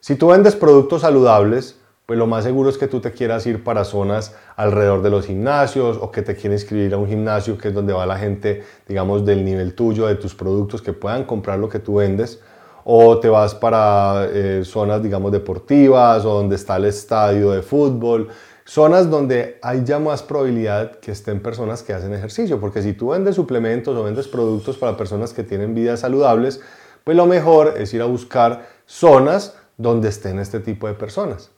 Si 0.00 0.14
tú 0.14 0.28
vendes 0.28 0.54
productos 0.54 1.02
saludables, 1.02 1.80
pues 2.08 2.18
lo 2.18 2.26
más 2.26 2.42
seguro 2.42 2.70
es 2.70 2.78
que 2.78 2.88
tú 2.88 3.00
te 3.00 3.12
quieras 3.12 3.46
ir 3.46 3.62
para 3.62 3.84
zonas 3.84 4.34
alrededor 4.56 5.02
de 5.02 5.10
los 5.10 5.26
gimnasios 5.26 5.98
o 6.00 6.10
que 6.10 6.22
te 6.22 6.34
quieras 6.36 6.62
inscribir 6.62 6.94
a 6.94 6.96
un 6.96 7.06
gimnasio 7.06 7.58
que 7.58 7.68
es 7.68 7.74
donde 7.74 7.92
va 7.92 8.06
la 8.06 8.16
gente, 8.16 8.64
digamos, 8.88 9.26
del 9.26 9.44
nivel 9.44 9.74
tuyo, 9.74 10.06
de 10.06 10.14
tus 10.14 10.34
productos, 10.34 10.80
que 10.80 10.94
puedan 10.94 11.24
comprar 11.24 11.58
lo 11.58 11.68
que 11.68 11.80
tú 11.80 11.96
vendes. 11.96 12.40
O 12.84 13.18
te 13.20 13.28
vas 13.28 13.54
para 13.54 14.26
eh, 14.32 14.62
zonas, 14.64 15.02
digamos, 15.02 15.30
deportivas 15.32 16.24
o 16.24 16.32
donde 16.32 16.56
está 16.56 16.76
el 16.76 16.86
estadio 16.86 17.50
de 17.50 17.60
fútbol. 17.60 18.28
Zonas 18.64 19.10
donde 19.10 19.58
hay 19.60 19.84
ya 19.84 19.98
más 19.98 20.22
probabilidad 20.22 20.92
que 21.00 21.12
estén 21.12 21.42
personas 21.42 21.82
que 21.82 21.92
hacen 21.92 22.14
ejercicio. 22.14 22.58
Porque 22.58 22.80
si 22.80 22.94
tú 22.94 23.10
vendes 23.10 23.34
suplementos 23.34 23.94
o 23.94 24.04
vendes 24.04 24.28
productos 24.28 24.78
para 24.78 24.96
personas 24.96 25.34
que 25.34 25.42
tienen 25.42 25.74
vidas 25.74 26.00
saludables, 26.00 26.62
pues 27.04 27.18
lo 27.18 27.26
mejor 27.26 27.74
es 27.76 27.92
ir 27.92 28.00
a 28.00 28.06
buscar 28.06 28.66
zonas 28.86 29.58
donde 29.76 30.08
estén 30.08 30.38
este 30.38 30.58
tipo 30.60 30.86
de 30.86 30.94
personas. 30.94 31.50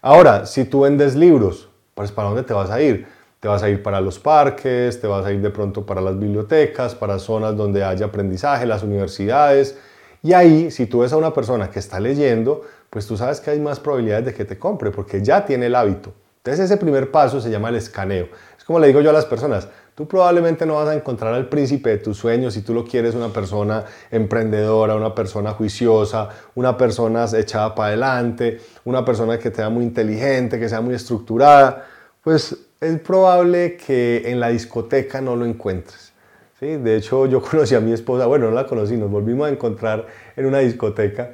Ahora, 0.00 0.46
si 0.46 0.64
tú 0.64 0.80
vendes 0.80 1.14
libros, 1.14 1.68
pues 1.94 2.12
¿para 2.12 2.28
dónde 2.28 2.42
te 2.42 2.52
vas 2.52 2.70
a 2.70 2.80
ir? 2.82 3.06
Te 3.40 3.48
vas 3.48 3.62
a 3.62 3.70
ir 3.70 3.82
para 3.82 4.00
los 4.00 4.18
parques, 4.18 5.00
te 5.00 5.06
vas 5.06 5.24
a 5.24 5.32
ir 5.32 5.40
de 5.40 5.50
pronto 5.50 5.84
para 5.86 6.00
las 6.00 6.18
bibliotecas, 6.18 6.94
para 6.94 7.18
zonas 7.18 7.56
donde 7.56 7.82
haya 7.82 8.06
aprendizaje, 8.06 8.66
las 8.66 8.82
universidades. 8.82 9.78
Y 10.22 10.32
ahí, 10.34 10.70
si 10.70 10.86
tú 10.86 11.00
ves 11.00 11.12
a 11.12 11.16
una 11.16 11.32
persona 11.32 11.70
que 11.70 11.78
está 11.78 11.98
leyendo, 11.98 12.62
pues 12.90 13.06
tú 13.06 13.16
sabes 13.16 13.40
que 13.40 13.50
hay 13.50 13.58
más 13.58 13.80
probabilidades 13.80 14.26
de 14.26 14.34
que 14.34 14.44
te 14.44 14.58
compre 14.58 14.90
porque 14.90 15.22
ya 15.22 15.44
tiene 15.44 15.66
el 15.66 15.74
hábito. 15.74 16.12
Entonces 16.36 16.66
ese 16.66 16.76
primer 16.76 17.10
paso 17.10 17.40
se 17.40 17.50
llama 17.50 17.70
el 17.70 17.76
escaneo. 17.76 18.28
Es 18.56 18.64
como 18.64 18.78
le 18.78 18.88
digo 18.88 19.00
yo 19.00 19.10
a 19.10 19.12
las 19.12 19.26
personas, 19.26 19.68
Tú 20.02 20.08
probablemente 20.08 20.66
no 20.66 20.74
vas 20.74 20.88
a 20.88 20.96
encontrar 20.96 21.32
al 21.32 21.48
príncipe 21.48 21.90
de 21.90 21.98
tus 21.98 22.16
sueños 22.16 22.54
si 22.54 22.62
tú 22.62 22.74
lo 22.74 22.84
quieres 22.84 23.14
una 23.14 23.28
persona 23.28 23.84
emprendedora, 24.10 24.96
una 24.96 25.14
persona 25.14 25.52
juiciosa, 25.52 26.28
una 26.56 26.76
persona 26.76 27.24
echada 27.36 27.72
para 27.72 27.90
adelante, 27.90 28.58
una 28.84 29.04
persona 29.04 29.38
que 29.38 29.52
sea 29.52 29.70
muy 29.70 29.84
inteligente, 29.84 30.58
que 30.58 30.68
sea 30.68 30.80
muy 30.80 30.96
estructurada. 30.96 31.86
Pues 32.20 32.66
es 32.80 32.98
probable 32.98 33.76
que 33.76 34.24
en 34.26 34.40
la 34.40 34.48
discoteca 34.48 35.20
no 35.20 35.36
lo 35.36 35.46
encuentres. 35.46 36.12
¿sí? 36.58 36.78
De 36.78 36.96
hecho, 36.96 37.26
yo 37.26 37.40
conocí 37.48 37.76
a 37.76 37.80
mi 37.80 37.92
esposa, 37.92 38.26
bueno, 38.26 38.46
no 38.46 38.56
la 38.56 38.66
conocí, 38.66 38.96
nos 38.96 39.08
volvimos 39.08 39.46
a 39.46 39.50
encontrar 39.50 40.08
en 40.34 40.46
una 40.46 40.58
discoteca, 40.58 41.30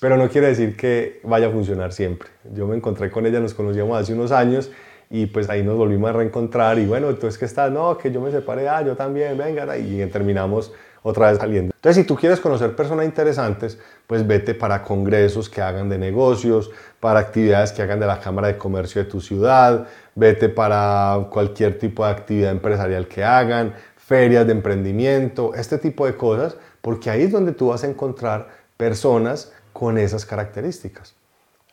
pero 0.00 0.16
no 0.16 0.28
quiere 0.28 0.48
decir 0.48 0.76
que 0.76 1.20
vaya 1.22 1.46
a 1.46 1.50
funcionar 1.52 1.92
siempre. 1.92 2.30
Yo 2.52 2.66
me 2.66 2.74
encontré 2.74 3.12
con 3.12 3.26
ella, 3.26 3.38
nos 3.38 3.54
conocíamos 3.54 3.96
hace 3.96 4.12
unos 4.12 4.32
años 4.32 4.72
y 5.10 5.26
pues 5.26 5.48
ahí 5.48 5.62
nos 5.62 5.76
volvimos 5.76 6.10
a 6.10 6.12
reencontrar 6.12 6.78
y 6.78 6.86
bueno, 6.86 7.08
entonces 7.08 7.38
que 7.38 7.44
estás, 7.46 7.70
no, 7.72 7.96
que 7.96 8.12
yo 8.12 8.20
me 8.20 8.30
separé, 8.30 8.68
ah, 8.68 8.82
yo 8.82 8.94
también, 8.94 9.36
venga, 9.38 9.76
y 9.76 10.04
terminamos 10.06 10.72
otra 11.02 11.30
vez 11.30 11.38
saliendo. 11.38 11.72
Entonces, 11.74 12.02
si 12.02 12.06
tú 12.06 12.16
quieres 12.16 12.40
conocer 12.40 12.74
personas 12.76 13.06
interesantes, 13.06 13.78
pues 14.06 14.26
vete 14.26 14.54
para 14.54 14.82
congresos 14.82 15.48
que 15.48 15.62
hagan 15.62 15.88
de 15.88 15.98
negocios, 15.98 16.70
para 17.00 17.20
actividades 17.20 17.72
que 17.72 17.82
hagan 17.82 18.00
de 18.00 18.06
la 18.06 18.20
Cámara 18.20 18.48
de 18.48 18.58
Comercio 18.58 19.02
de 19.02 19.10
tu 19.10 19.20
ciudad, 19.20 19.86
vete 20.14 20.48
para 20.48 21.28
cualquier 21.30 21.78
tipo 21.78 22.04
de 22.04 22.10
actividad 22.10 22.50
empresarial 22.50 23.06
que 23.06 23.24
hagan, 23.24 23.74
ferias 23.96 24.46
de 24.46 24.52
emprendimiento, 24.52 25.54
este 25.54 25.78
tipo 25.78 26.06
de 26.06 26.16
cosas, 26.16 26.56
porque 26.80 27.10
ahí 27.10 27.22
es 27.22 27.32
donde 27.32 27.52
tú 27.52 27.68
vas 27.68 27.84
a 27.84 27.88
encontrar 27.88 28.48
personas 28.76 29.52
con 29.72 29.98
esas 29.98 30.26
características. 30.26 31.17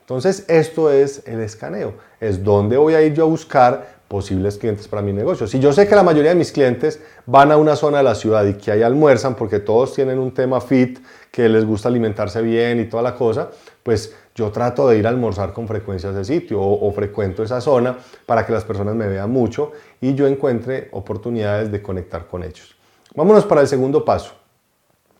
Entonces, 0.05 0.45
esto 0.49 0.91
es 0.91 1.23
el 1.25 1.39
escaneo, 1.39 1.95
es 2.19 2.43
donde 2.43 2.77
voy 2.77 2.93
a 2.93 3.01
ir 3.01 3.15
yo 3.15 3.23
a 3.23 3.27
buscar 3.27 3.95
posibles 4.07 4.55
clientes 4.59 4.87
para 4.87 5.01
mi 5.01 5.11
negocio. 5.11 5.47
Si 5.47 5.59
yo 5.59 5.73
sé 5.73 5.87
que 5.87 5.95
la 5.95 6.03
mayoría 6.03 6.29
de 6.29 6.35
mis 6.35 6.51
clientes 6.51 7.01
van 7.25 7.51
a 7.51 7.57
una 7.57 7.75
zona 7.75 7.97
de 7.97 8.03
la 8.03 8.13
ciudad 8.13 8.45
y 8.45 8.53
que 8.53 8.71
ahí 8.71 8.83
almuerzan 8.83 9.33
porque 9.33 9.57
todos 9.57 9.95
tienen 9.95 10.19
un 10.19 10.31
tema 10.31 10.61
fit, 10.61 10.99
que 11.31 11.49
les 11.49 11.65
gusta 11.65 11.89
alimentarse 11.89 12.39
bien 12.43 12.79
y 12.79 12.85
toda 12.85 13.01
la 13.01 13.15
cosa, 13.15 13.49
pues 13.81 14.15
yo 14.35 14.51
trato 14.51 14.87
de 14.87 14.99
ir 14.99 15.07
a 15.07 15.09
almorzar 15.09 15.53
con 15.53 15.67
frecuencia 15.67 16.09
a 16.09 16.11
ese 16.11 16.35
sitio 16.35 16.61
o, 16.61 16.87
o 16.87 16.91
frecuento 16.91 17.41
esa 17.41 17.59
zona 17.59 17.97
para 18.27 18.45
que 18.45 18.53
las 18.53 18.63
personas 18.63 18.93
me 18.93 19.07
vean 19.07 19.31
mucho 19.31 19.71
y 19.99 20.13
yo 20.13 20.27
encuentre 20.27 20.87
oportunidades 20.91 21.71
de 21.71 21.81
conectar 21.81 22.27
con 22.27 22.43
ellos. 22.43 22.75
Vámonos 23.15 23.43
para 23.45 23.61
el 23.61 23.67
segundo 23.67 24.05
paso. 24.05 24.35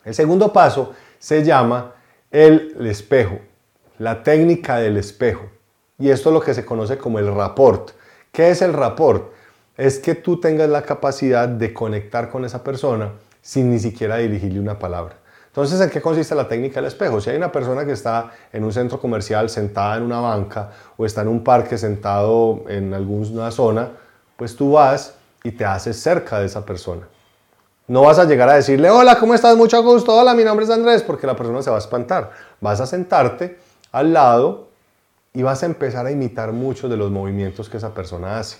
El 0.03 0.13
segundo 0.13 0.53
paso 0.53 0.93
se 1.17 1.43
llama 1.43 1.95
el 2.29 2.77
espejo 2.85 3.39
la 3.97 4.23
técnica 4.23 4.77
del 4.77 4.97
espejo. 4.97 5.45
Y 5.97 6.09
esto 6.09 6.29
es 6.29 6.33
lo 6.33 6.41
que 6.41 6.53
se 6.53 6.65
conoce 6.65 6.97
como 6.97 7.19
el 7.19 7.33
rapport. 7.33 7.91
¿Qué 8.31 8.49
es 8.49 8.61
el 8.61 8.73
rapport? 8.73 9.31
Es 9.77 9.99
que 9.99 10.15
tú 10.15 10.39
tengas 10.39 10.69
la 10.69 10.81
capacidad 10.81 11.47
de 11.47 11.73
conectar 11.73 12.29
con 12.29 12.43
esa 12.45 12.63
persona 12.63 13.13
sin 13.41 13.69
ni 13.69 13.79
siquiera 13.79 14.17
dirigirle 14.17 14.59
una 14.59 14.77
palabra. 14.77 15.15
Entonces, 15.47 15.79
¿en 15.79 15.89
qué 15.89 16.01
consiste 16.01 16.35
la 16.35 16.49
técnica 16.49 16.81
del 16.81 16.87
espejo? 16.87 17.21
Si 17.21 17.29
hay 17.29 17.37
una 17.37 17.51
persona 17.51 17.85
que 17.85 17.93
está 17.93 18.31
en 18.51 18.65
un 18.65 18.73
centro 18.73 18.99
comercial 18.99 19.49
sentada 19.49 19.95
en 19.95 20.03
una 20.03 20.19
banca 20.19 20.71
o 20.97 21.05
está 21.05 21.21
en 21.21 21.29
un 21.29 21.43
parque 21.45 21.77
sentado 21.77 22.63
en 22.67 22.93
alguna 22.93 23.51
zona, 23.51 23.91
pues 24.35 24.55
tú 24.55 24.73
vas 24.73 25.13
y 25.43 25.51
te 25.51 25.63
haces 25.63 25.97
cerca 25.97 26.39
de 26.39 26.47
esa 26.47 26.65
persona. 26.65 27.07
No 27.87 28.01
vas 28.01 28.19
a 28.19 28.25
llegar 28.25 28.49
a 28.49 28.55
decirle, 28.55 28.89
hola, 28.89 29.17
¿cómo 29.17 29.33
estás? 29.33 29.55
Mucho 29.55 29.81
gusto, 29.81 30.13
hola, 30.13 30.33
mi 30.33 30.43
nombre 30.43 30.65
es 30.65 30.71
Andrés, 30.71 31.03
porque 31.03 31.27
la 31.27 31.35
persona 31.35 31.61
se 31.61 31.69
va 31.69 31.77
a 31.77 31.79
espantar. 31.79 32.31
Vas 32.59 32.81
a 32.81 32.85
sentarte 32.85 33.57
al 33.95 34.11
lado 34.11 34.67
y 35.33 35.41
vas 35.41 35.63
a 35.63 35.65
empezar 35.65 36.05
a 36.05 36.11
imitar 36.11 36.51
muchos 36.51 36.89
de 36.89 36.97
los 36.97 37.11
movimientos 37.11 37.69
que 37.69 37.77
esa 37.77 37.93
persona 37.93 38.39
hace. 38.39 38.57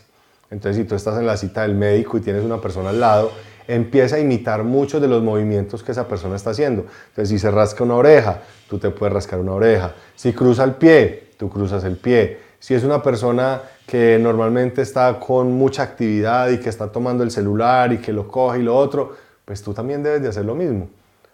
Entonces, 0.50 0.82
si 0.82 0.88
tú 0.88 0.96
estás 0.96 1.20
en 1.20 1.28
la 1.28 1.36
cita 1.36 1.64
del 1.64 1.76
médico 1.76 2.18
y 2.18 2.22
tienes 2.22 2.44
una 2.44 2.62
persona 2.62 2.90
al 2.92 3.02
lado, 3.02 3.32
empieza 3.68 4.16
a 4.16 4.20
imitar 4.20 4.64
muchos 4.64 5.02
de 5.02 5.10
los 5.10 5.22
movimientos 5.22 5.84
que 5.84 5.92
esa 5.92 6.08
persona 6.08 6.38
está 6.38 6.52
haciendo. 6.52 6.86
Entonces, 7.10 7.30
si 7.30 7.40
se 7.40 7.52
rasca 7.52 7.84
una 7.84 7.96
oreja, 7.96 8.44
tú 8.70 8.78
te 8.78 8.90
puedes 8.92 9.14
rascar 9.14 9.40
una 9.40 9.52
oreja. 9.52 9.94
Si 10.16 10.32
cruza 10.32 10.64
el 10.64 10.76
pie, 10.76 11.32
tú 11.38 11.50
cruzas 11.50 11.84
el 11.84 11.98
pie. 11.98 12.40
Si 12.60 12.74
es 12.74 12.86
una 12.86 13.04
persona 13.04 13.62
que 13.86 14.18
normalmente 14.18 14.84
está 14.84 15.20
con 15.20 15.52
mucha 15.52 15.84
actividad 15.84 16.50
y 16.50 16.60
que 16.60 16.70
está 16.70 16.92
tomando 16.92 17.24
el 17.24 17.32
celular 17.32 17.92
y 17.92 17.98
que 17.98 18.14
lo 18.14 18.28
coge 18.28 18.60
y 18.60 18.64
lo 18.64 18.76
otro, 18.78 19.16
pues 19.44 19.62
tú 19.62 19.74
también 19.74 20.02
debes 20.02 20.22
de 20.22 20.30
hacer 20.30 20.46
lo 20.46 20.56
mismo. 20.56 20.88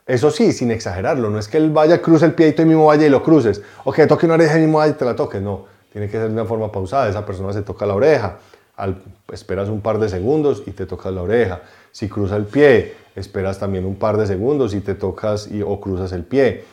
Eso 0.05 0.31
sí, 0.31 0.51
sin 0.51 0.71
exagerarlo, 0.71 1.29
no 1.29 1.39
es 1.39 1.47
que 1.47 1.57
él 1.57 1.69
vaya, 1.69 2.01
cruce 2.01 2.25
el 2.25 2.33
pie 2.33 2.49
y 2.49 2.53
tú 2.53 2.65
mismo 2.65 2.87
vaya 2.87 3.05
y 3.05 3.09
lo 3.09 3.21
cruces, 3.21 3.61
o 3.83 3.91
que 3.91 4.07
toque 4.07 4.25
una 4.25 4.35
oreja 4.35 4.57
y 4.57 4.61
mismo 4.61 4.79
vaya 4.79 4.93
y 4.93 4.95
te 4.95 5.05
la 5.05 5.15
toque, 5.15 5.39
no, 5.39 5.65
tiene 5.91 6.07
que 6.07 6.13
ser 6.13 6.27
de 6.27 6.33
una 6.33 6.45
forma 6.45 6.71
pausada, 6.71 7.07
esa 7.07 7.25
persona 7.25 7.53
se 7.53 7.61
toca 7.61 7.85
la 7.85 7.93
oreja, 7.93 8.39
esperas 9.31 9.69
un 9.69 9.81
par 9.81 9.99
de 9.99 10.09
segundos 10.09 10.63
y 10.65 10.71
te 10.71 10.85
tocas 10.85 11.13
la 11.13 11.21
oreja. 11.21 11.61
Si 11.91 12.07
cruza 12.07 12.35
el 12.35 12.45
pie, 12.45 12.95
esperas 13.15 13.59
también 13.59 13.85
un 13.85 13.95
par 13.95 14.17
de 14.17 14.25
segundos 14.25 14.73
y 14.73 14.81
te 14.81 14.95
tocas 14.95 15.49
y, 15.51 15.61
o 15.61 15.79
cruzas 15.79 16.11
el 16.13 16.23
pie. 16.23 16.63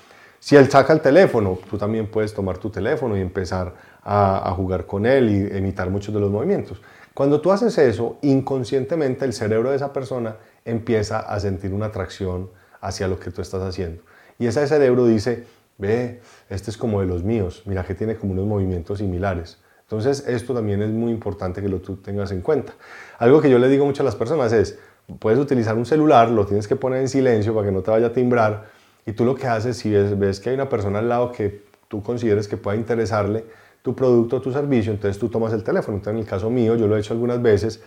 Si 0.41 0.57
él 0.57 0.71
saca 0.71 0.93
el 0.93 1.01
teléfono, 1.01 1.59
tú 1.69 1.77
también 1.77 2.07
puedes 2.07 2.33
tomar 2.33 2.59
tu 2.59 2.71
teléfono 2.71 3.17
y 3.17 3.21
empezar 3.21 3.75
a, 4.05 4.49
a 4.49 4.53
jugar 4.53 4.87
con 4.87 5.05
él 5.05 5.29
y 5.29 5.59
imitar 5.59 5.91
muchos 5.91 6.15
de 6.15 6.21
los 6.21 6.31
movimientos. 6.31 6.81
Cuando 7.13 7.41
tú 7.41 7.51
haces 7.51 7.77
eso, 7.79 8.17
inconscientemente 8.23 9.25
el 9.25 9.33
cerebro 9.33 9.71
de 9.71 9.77
esa 9.77 9.93
persona 9.93 10.37
empieza 10.65 11.19
a 11.19 11.41
sentir 11.41 11.73
una 11.73 11.87
atracción 11.87 12.49
hacia 12.81 13.09
lo 13.09 13.19
que 13.19 13.31
tú 13.31 13.43
estás 13.43 13.63
haciendo. 13.63 14.03
Y 14.39 14.47
ese 14.47 14.67
cerebro 14.67 15.07
dice, 15.07 15.45
ve, 15.79 16.21
este 16.49 16.71
es 16.71 16.77
como 16.77 17.01
de 17.01 17.07
los 17.07 17.25
míos, 17.25 17.63
mira 17.67 17.85
que 17.85 17.95
tiene 17.95 18.17
como 18.17 18.33
unos 18.33 18.47
movimientos 18.47 18.99
similares. 18.99 19.59
Entonces, 19.83 20.25
esto 20.29 20.53
también 20.53 20.83
es 20.83 20.91
muy 20.91 21.11
importante 21.13 21.63
que 21.63 21.69
lo 21.69 21.81
tú 21.81 21.97
tengas 21.97 22.31
en 22.31 22.43
cuenta. 22.43 22.75
Algo 23.19 23.41
que 23.41 23.49
yo 23.49 23.59
le 23.59 23.69
digo 23.69 23.87
mucho 23.87 24.03
a 24.03 24.05
las 24.05 24.17
personas 24.17 24.53
es, 24.53 24.79
puedes 25.19 25.39
utilizar 25.39 25.77
un 25.77 25.87
celular, 25.87 26.29
lo 26.29 26.45
tienes 26.45 26.69
que 26.69 26.77
poner 26.77 27.01
en 27.01 27.09
silencio 27.09 27.55
para 27.55 27.67
que 27.67 27.73
no 27.73 27.81
te 27.81 27.91
vaya 27.91 28.09
a 28.09 28.13
timbrar, 28.13 28.67
y 29.07 29.13
tú 29.13 29.25
lo 29.25 29.35
que 29.35 29.47
haces, 29.47 29.79
si 29.79 29.91
ves, 29.91 30.41
que 30.41 30.51
hay 30.51 30.55
una 30.55 30.69
persona 30.69 30.99
al 30.99 31.09
lado 31.09 31.33
que 31.33 31.65
tú 31.89 32.03
consideres 32.03 32.47
que 32.47 32.59
pueda 32.59 32.77
interesarle 32.77 33.47
tu 33.81 33.95
producto 33.95 34.37
o 34.37 34.41
tu 34.43 34.53
servicio, 34.53 34.93
entonces 34.93 35.19
tú 35.19 35.31
tomas 35.31 35.55
el 35.55 35.65
teléfono. 35.65 35.97
Entonces, 35.97 36.19
en 36.19 36.21
el 36.21 36.29
caso 36.29 36.51
mío, 36.51 36.77
yo 36.77 36.87
lo 36.87 36.95
he 36.95 37.01
hecho 37.01 37.15
algunas 37.15 37.41
veces. 37.41 37.81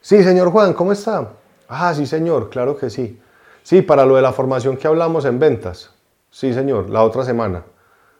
Sí, 0.00 0.24
señor 0.24 0.50
Juan, 0.50 0.72
¿cómo 0.72 0.90
está? 0.90 1.34
Ah, 1.68 1.94
sí, 1.94 2.06
señor, 2.06 2.50
claro 2.50 2.76
que 2.76 2.90
sí. 2.90 3.20
Sí, 3.64 3.80
para 3.80 4.04
lo 4.04 4.16
de 4.16 4.20
la 4.20 4.34
formación 4.34 4.76
que 4.76 4.86
hablamos 4.86 5.24
en 5.24 5.38
ventas. 5.38 5.90
Sí, 6.30 6.52
señor, 6.52 6.90
la 6.90 7.02
otra 7.02 7.24
semana. 7.24 7.64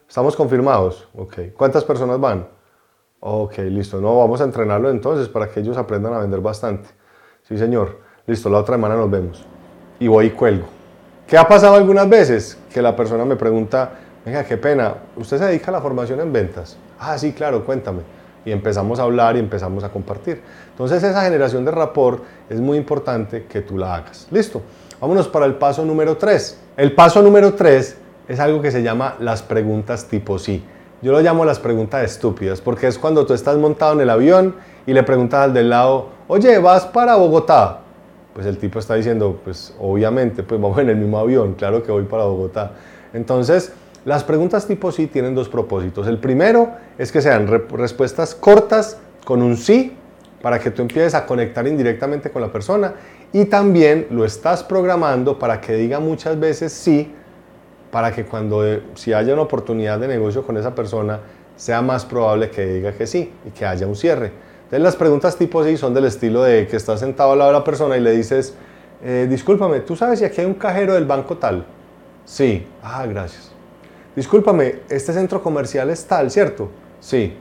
¿Estamos 0.09 0.35
confirmados? 0.35 1.07
Ok. 1.15 1.53
¿Cuántas 1.55 1.83
personas 1.83 2.19
van? 2.19 2.47
Ok, 3.19 3.59
listo. 3.59 4.01
No, 4.01 4.17
vamos 4.17 4.41
a 4.41 4.45
entrenarlo 4.45 4.89
entonces 4.89 5.27
para 5.29 5.47
que 5.47 5.59
ellos 5.59 5.77
aprendan 5.77 6.15
a 6.15 6.17
vender 6.17 6.41
bastante. 6.41 6.89
Sí, 7.43 7.59
señor. 7.59 7.99
Listo, 8.25 8.49
la 8.49 8.57
otra 8.57 8.73
semana 8.73 8.95
nos 8.95 9.07
vemos. 9.11 9.45
Y 9.99 10.07
voy 10.07 10.25
y 10.25 10.29
cuelgo. 10.31 10.65
¿Qué 11.27 11.37
ha 11.37 11.47
pasado 11.47 11.75
algunas 11.75 12.09
veces? 12.09 12.57
Que 12.73 12.81
la 12.81 12.95
persona 12.95 13.23
me 13.23 13.35
pregunta, 13.35 13.91
venga, 14.25 14.43
qué 14.45 14.57
pena, 14.57 14.95
¿usted 15.15 15.37
se 15.37 15.45
dedica 15.45 15.69
a 15.69 15.73
la 15.73 15.81
formación 15.81 16.21
en 16.21 16.33
ventas? 16.33 16.75
Ah, 16.99 17.19
sí, 17.19 17.33
claro, 17.33 17.63
cuéntame. 17.63 18.01
Y 18.45 18.51
empezamos 18.51 18.97
a 18.97 19.03
hablar 19.03 19.35
y 19.35 19.41
empezamos 19.41 19.83
a 19.83 19.89
compartir. 19.89 20.41
Entonces 20.71 21.03
esa 21.03 21.21
generación 21.21 21.63
de 21.65 21.69
rapport 21.69 22.23
es 22.49 22.59
muy 22.59 22.79
importante 22.79 23.45
que 23.45 23.61
tú 23.61 23.77
la 23.77 23.93
hagas. 23.93 24.27
Listo. 24.31 24.63
Vámonos 25.01 25.27
para 25.27 25.45
el 25.45 25.55
paso 25.55 25.83
número 25.83 26.15
3. 26.15 26.57
El 26.77 26.93
paso 26.93 27.21
número 27.21 27.53
3 27.53 27.97
es 28.29 28.39
algo 28.39 28.61
que 28.61 28.71
se 28.71 28.81
llama 28.81 29.15
las 29.19 29.43
preguntas 29.43 30.05
tipo 30.05 30.39
sí. 30.39 30.63
Yo 31.01 31.11
lo 31.11 31.19
llamo 31.19 31.43
las 31.43 31.59
preguntas 31.59 32.03
estúpidas, 32.03 32.61
porque 32.61 32.87
es 32.87 32.97
cuando 32.97 33.25
tú 33.25 33.33
estás 33.33 33.57
montado 33.57 33.93
en 33.93 34.01
el 34.01 34.09
avión 34.09 34.55
y 34.87 34.93
le 34.93 35.03
preguntas 35.03 35.41
al 35.41 35.53
del 35.53 35.69
lado, 35.69 36.09
oye, 36.27 36.57
¿vas 36.59 36.85
para 36.85 37.15
Bogotá? 37.17 37.81
Pues 38.33 38.45
el 38.45 38.57
tipo 38.57 38.79
está 38.79 38.95
diciendo, 38.95 39.39
pues 39.43 39.75
obviamente, 39.79 40.43
pues 40.43 40.59
vamos 40.61 40.79
en 40.79 40.89
el 40.89 40.95
mismo 40.95 41.19
avión, 41.19 41.53
claro 41.55 41.83
que 41.83 41.91
voy 41.91 42.03
para 42.03 42.23
Bogotá. 42.23 42.71
Entonces, 43.13 43.73
las 44.05 44.23
preguntas 44.23 44.65
tipo 44.65 44.91
sí 44.93 45.07
tienen 45.07 45.35
dos 45.35 45.49
propósitos. 45.49 46.07
El 46.07 46.19
primero 46.19 46.71
es 46.97 47.11
que 47.11 47.21
sean 47.21 47.47
respuestas 47.47 48.33
cortas 48.33 48.97
con 49.25 49.41
un 49.41 49.57
sí, 49.57 49.97
para 50.45 50.59
que 50.59 50.69
tú 50.69 50.83
empieces 50.83 51.15
a 51.15 51.25
conectar 51.25 51.65
indirectamente 51.65 52.29
con 52.29 52.39
la 52.39 52.51
persona 52.51 52.93
y 53.35 53.43
también 53.43 54.07
lo 54.11 54.23
estás 54.23 54.63
programando 54.63 55.37
para 55.37 55.59
que 55.59 55.73
diga 55.73 55.99
muchas 55.99 56.39
veces 56.39 56.71
sí 56.71 57.13
para 57.91 58.13
que 58.13 58.23
cuando 58.23 58.65
eh, 58.65 58.81
si 58.93 59.11
haya 59.11 59.33
una 59.33 59.41
oportunidad 59.41 59.99
de 59.99 60.07
negocio 60.07 60.41
con 60.41 60.55
esa 60.55 60.73
persona, 60.73 61.19
sea 61.57 61.81
más 61.81 62.05
probable 62.05 62.49
que 62.49 62.65
diga 62.65 62.93
que 62.93 63.05
sí 63.05 63.33
y 63.45 63.49
que 63.49 63.65
haya 63.65 63.87
un 63.87 63.97
cierre. 63.97 64.31
Entonces 64.63 64.79
las 64.79 64.95
preguntas 64.95 65.35
tipo 65.35 65.65
sí 65.65 65.75
son 65.75 65.93
del 65.93 66.05
estilo 66.05 66.43
de 66.43 66.65
que 66.65 66.77
estás 66.77 67.01
sentado 67.01 67.33
al 67.33 67.39
lado 67.39 67.51
de 67.51 67.57
la 67.57 67.63
persona 67.65 67.97
y 67.97 67.99
le 67.99 68.11
dices, 68.11 68.53
eh, 69.03 69.27
discúlpame, 69.29 69.81
¿tú 69.81 69.97
sabes 69.97 70.19
si 70.19 70.23
aquí 70.23 70.39
hay 70.39 70.47
un 70.47 70.53
cajero 70.53 70.93
del 70.93 71.03
banco 71.03 71.35
tal? 71.35 71.65
Sí, 72.23 72.65
ah, 72.81 73.05
gracias. 73.05 73.51
Discúlpame, 74.15 74.75
este 74.87 75.11
centro 75.11 75.43
comercial 75.43 75.89
es 75.89 76.05
tal, 76.05 76.31
¿cierto? 76.31 76.69
Sí. 77.01 77.33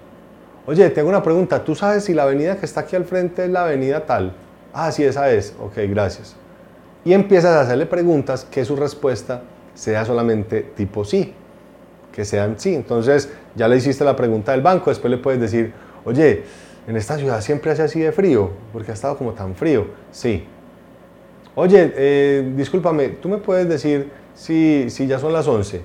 Oye, 0.66 0.90
tengo 0.90 1.08
una 1.08 1.22
pregunta, 1.22 1.62
¿tú 1.62 1.76
sabes 1.76 2.02
si 2.02 2.14
la 2.14 2.24
avenida 2.24 2.56
que 2.56 2.66
está 2.66 2.80
aquí 2.80 2.96
al 2.96 3.04
frente 3.04 3.44
es 3.44 3.50
la 3.50 3.62
avenida 3.62 4.04
tal? 4.04 4.34
Ah, 4.74 4.90
sí, 4.90 5.04
esa 5.04 5.30
es. 5.30 5.54
Ok, 5.60 5.74
gracias. 5.88 6.34
Y 7.04 7.12
empiezas 7.12 7.52
a 7.52 7.60
hacerle 7.60 7.86
preguntas 7.86 8.44
que 8.44 8.64
su 8.64 8.74
respuesta 8.74 9.42
sea 9.74 10.04
solamente 10.04 10.62
tipo 10.62 11.04
sí, 11.04 11.32
que 12.12 12.24
sean 12.24 12.58
sí. 12.58 12.74
Entonces 12.74 13.30
ya 13.54 13.68
le 13.68 13.76
hiciste 13.76 14.04
la 14.04 14.16
pregunta 14.16 14.52
del 14.52 14.62
banco, 14.62 14.90
después 14.90 15.10
le 15.10 15.18
puedes 15.18 15.40
decir, 15.40 15.72
oye, 16.04 16.42
en 16.88 16.96
esta 16.96 17.16
ciudad 17.16 17.40
siempre 17.40 17.70
hace 17.70 17.82
así 17.82 18.00
de 18.00 18.10
frío, 18.10 18.50
porque 18.72 18.90
ha 18.90 18.94
estado 18.94 19.16
como 19.16 19.32
tan 19.32 19.54
frío. 19.54 19.86
Sí. 20.10 20.44
Oye, 21.54 21.92
eh, 21.96 22.52
discúlpame, 22.56 23.10
¿tú 23.10 23.28
me 23.28 23.38
puedes 23.38 23.68
decir 23.68 24.10
si, 24.34 24.90
si 24.90 25.06
ya 25.06 25.20
son 25.20 25.32
las 25.32 25.46
11? 25.46 25.82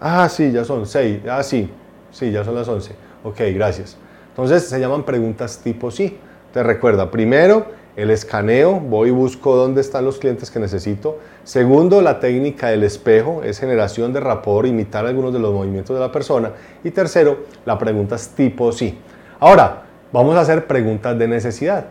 Ah, 0.00 0.28
sí, 0.28 0.52
ya 0.52 0.64
son 0.64 0.86
6. 0.86 1.22
Ah, 1.28 1.42
sí, 1.42 1.68
sí, 2.12 2.30
ya 2.30 2.44
son 2.44 2.54
las 2.54 2.68
11. 2.68 2.92
Ok, 3.24 3.40
gracias. 3.54 3.96
Entonces 4.28 4.68
se 4.68 4.78
llaman 4.78 5.02
preguntas 5.02 5.58
tipo 5.58 5.90
sí. 5.90 6.18
Te 6.52 6.62
recuerda, 6.62 7.10
primero, 7.10 7.66
el 7.98 8.12
escaneo, 8.12 8.78
voy 8.78 9.08
y 9.08 9.10
busco 9.10 9.56
dónde 9.56 9.80
están 9.80 10.04
los 10.04 10.18
clientes 10.18 10.52
que 10.52 10.60
necesito. 10.60 11.18
Segundo, 11.42 12.00
la 12.00 12.20
técnica 12.20 12.68
del 12.68 12.84
espejo, 12.84 13.42
es 13.42 13.58
generación 13.58 14.12
de 14.12 14.20
rapport, 14.20 14.68
imitar 14.68 15.04
algunos 15.04 15.32
de 15.32 15.40
los 15.40 15.52
movimientos 15.52 15.96
de 15.96 16.00
la 16.00 16.12
persona. 16.12 16.52
Y 16.84 16.92
tercero, 16.92 17.38
la 17.66 17.76
pregunta 17.76 18.14
tipo 18.36 18.70
sí. 18.70 18.96
Ahora, 19.40 19.82
vamos 20.12 20.36
a 20.36 20.42
hacer 20.42 20.68
preguntas 20.68 21.18
de 21.18 21.26
necesidad. 21.26 21.86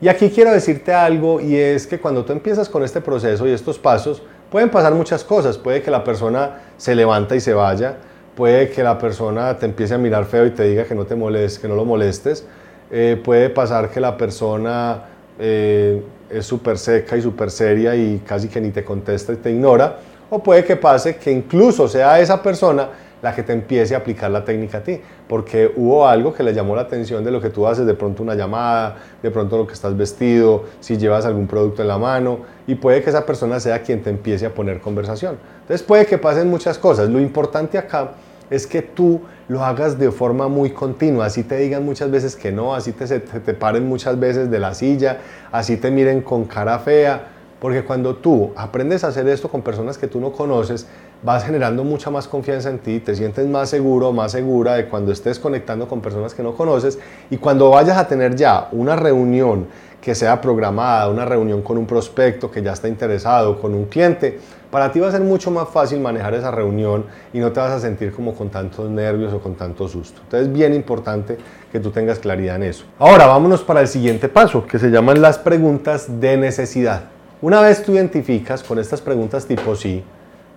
Y 0.00 0.08
aquí 0.08 0.30
quiero 0.30 0.52
decirte 0.52 0.94
algo 0.94 1.38
y 1.38 1.54
es 1.54 1.86
que 1.86 2.00
cuando 2.00 2.24
tú 2.24 2.32
empiezas 2.32 2.70
con 2.70 2.82
este 2.82 3.02
proceso 3.02 3.46
y 3.46 3.50
estos 3.50 3.78
pasos, 3.78 4.22
pueden 4.50 4.70
pasar 4.70 4.94
muchas 4.94 5.22
cosas. 5.22 5.58
Puede 5.58 5.82
que 5.82 5.90
la 5.90 6.02
persona 6.02 6.62
se 6.78 6.94
levanta 6.94 7.36
y 7.36 7.40
se 7.40 7.52
vaya, 7.52 7.96
puede 8.34 8.70
que 8.70 8.82
la 8.82 8.96
persona 8.96 9.58
te 9.58 9.66
empiece 9.66 9.92
a 9.92 9.98
mirar 9.98 10.24
feo 10.24 10.46
y 10.46 10.50
te 10.52 10.62
diga 10.62 10.84
que 10.84 10.94
no 10.94 11.04
te 11.04 11.14
molestes, 11.14 11.58
que 11.58 11.68
no 11.68 11.74
lo 11.74 11.84
molestes. 11.84 12.46
Eh, 12.90 13.20
puede 13.22 13.50
pasar 13.50 13.90
que 13.90 14.00
la 14.00 14.16
persona 14.16 15.11
eh, 15.38 16.02
es 16.30 16.46
súper 16.46 16.78
seca 16.78 17.16
y 17.16 17.22
súper 17.22 17.50
seria 17.50 17.94
y 17.94 18.22
casi 18.26 18.48
que 18.48 18.60
ni 18.60 18.70
te 18.70 18.84
contesta 18.84 19.32
y 19.32 19.36
te 19.36 19.50
ignora, 19.50 19.98
o 20.30 20.42
puede 20.42 20.64
que 20.64 20.76
pase 20.76 21.16
que 21.16 21.30
incluso 21.30 21.88
sea 21.88 22.18
esa 22.20 22.42
persona 22.42 22.88
la 23.22 23.34
que 23.34 23.42
te 23.42 23.52
empiece 23.52 23.94
a 23.94 23.98
aplicar 23.98 24.30
la 24.30 24.44
técnica 24.44 24.78
a 24.78 24.82
ti, 24.82 25.00
porque 25.28 25.70
hubo 25.76 26.08
algo 26.08 26.34
que 26.34 26.42
le 26.42 26.52
llamó 26.52 26.74
la 26.74 26.82
atención 26.82 27.22
de 27.22 27.30
lo 27.30 27.40
que 27.40 27.50
tú 27.50 27.66
haces, 27.68 27.86
de 27.86 27.94
pronto 27.94 28.22
una 28.22 28.34
llamada, 28.34 28.96
de 29.22 29.30
pronto 29.30 29.56
lo 29.56 29.66
que 29.66 29.74
estás 29.74 29.96
vestido, 29.96 30.64
si 30.80 30.96
llevas 30.96 31.24
algún 31.24 31.46
producto 31.46 31.82
en 31.82 31.88
la 31.88 31.98
mano, 31.98 32.40
y 32.66 32.74
puede 32.74 33.00
que 33.00 33.10
esa 33.10 33.24
persona 33.24 33.60
sea 33.60 33.80
quien 33.82 34.02
te 34.02 34.10
empiece 34.10 34.44
a 34.44 34.52
poner 34.52 34.80
conversación. 34.80 35.36
Entonces 35.60 35.86
puede 35.86 36.04
que 36.04 36.18
pasen 36.18 36.50
muchas 36.50 36.78
cosas. 36.78 37.08
Lo 37.08 37.20
importante 37.20 37.78
acá 37.78 38.10
es 38.52 38.66
que 38.66 38.82
tú 38.82 39.22
lo 39.48 39.64
hagas 39.64 39.98
de 39.98 40.10
forma 40.10 40.46
muy 40.46 40.70
continua, 40.70 41.26
así 41.26 41.42
te 41.42 41.56
digan 41.56 41.84
muchas 41.84 42.10
veces 42.10 42.36
que 42.36 42.52
no, 42.52 42.74
así 42.74 42.92
te, 42.92 43.06
te, 43.18 43.54
paren 43.54 43.88
muchas 43.88 44.20
veces 44.20 44.50
de 44.50 44.58
la 44.58 44.74
silla, 44.74 45.18
así 45.50 45.78
te 45.78 45.90
miren 45.90 46.20
con 46.20 46.44
cara 46.44 46.78
fea, 46.78 47.28
Porque 47.58 47.84
cuando 47.84 48.16
tú 48.16 48.52
aprendes 48.56 49.04
a 49.04 49.08
hacer 49.08 49.26
esto 49.28 49.48
con 49.48 49.62
personas 49.62 49.96
que 49.96 50.08
tú 50.08 50.20
no 50.20 50.32
conoces, 50.32 50.86
vas 51.22 51.44
generando 51.44 51.84
mucha 51.84 52.10
más 52.10 52.26
confianza 52.26 52.68
en 52.68 52.78
ti, 52.78 53.00
te 53.00 53.14
sientes 53.14 53.46
más 53.46 53.70
seguro, 53.70 54.12
más 54.12 54.32
segura 54.32 54.74
de 54.74 54.88
cuando 54.88 55.12
estés 55.12 55.38
conectando 55.38 55.88
con 55.88 56.00
personas 56.00 56.34
que 56.34 56.42
no 56.42 56.54
conoces. 56.54 56.98
Y 57.30 57.36
cuando 57.36 57.70
vayas 57.70 57.96
a 57.96 58.08
tener 58.08 58.34
ya 58.34 58.68
una 58.72 58.96
reunión 58.96 59.68
que 60.00 60.16
sea 60.16 60.40
programada, 60.40 61.08
una 61.08 61.24
reunión 61.24 61.62
con 61.62 61.78
un 61.78 61.86
prospecto 61.86 62.50
que 62.50 62.60
ya 62.62 62.72
está 62.72 62.88
interesado, 62.88 63.60
con 63.60 63.72
un 63.72 63.84
cliente, 63.84 64.40
para 64.72 64.90
ti 64.90 65.00
va 65.00 65.08
a 65.08 65.12
ser 65.12 65.20
mucho 65.20 65.50
más 65.50 65.68
fácil 65.68 66.00
manejar 66.00 66.32
esa 66.32 66.50
reunión 66.50 67.04
y 67.34 67.40
no 67.40 67.52
te 67.52 67.60
vas 67.60 67.72
a 67.72 67.78
sentir 67.78 68.10
como 68.10 68.34
con 68.34 68.48
tantos 68.48 68.88
nervios 68.88 69.30
o 69.34 69.38
con 69.38 69.54
tanto 69.54 69.86
susto. 69.86 70.22
Entonces 70.24 70.48
es 70.48 70.54
bien 70.54 70.72
importante 70.72 71.36
que 71.70 71.78
tú 71.78 71.90
tengas 71.90 72.18
claridad 72.18 72.56
en 72.56 72.62
eso. 72.62 72.86
Ahora 72.98 73.26
vámonos 73.26 73.62
para 73.62 73.82
el 73.82 73.86
siguiente 73.88 74.30
paso, 74.30 74.66
que 74.66 74.78
se 74.78 74.88
llaman 74.88 75.20
las 75.20 75.36
preguntas 75.36 76.18
de 76.18 76.38
necesidad. 76.38 77.02
Una 77.42 77.60
vez 77.60 77.82
tú 77.82 77.92
identificas 77.92 78.62
con 78.62 78.78
estas 78.78 79.02
preguntas 79.02 79.44
tipo 79.44 79.76
sí, 79.76 80.02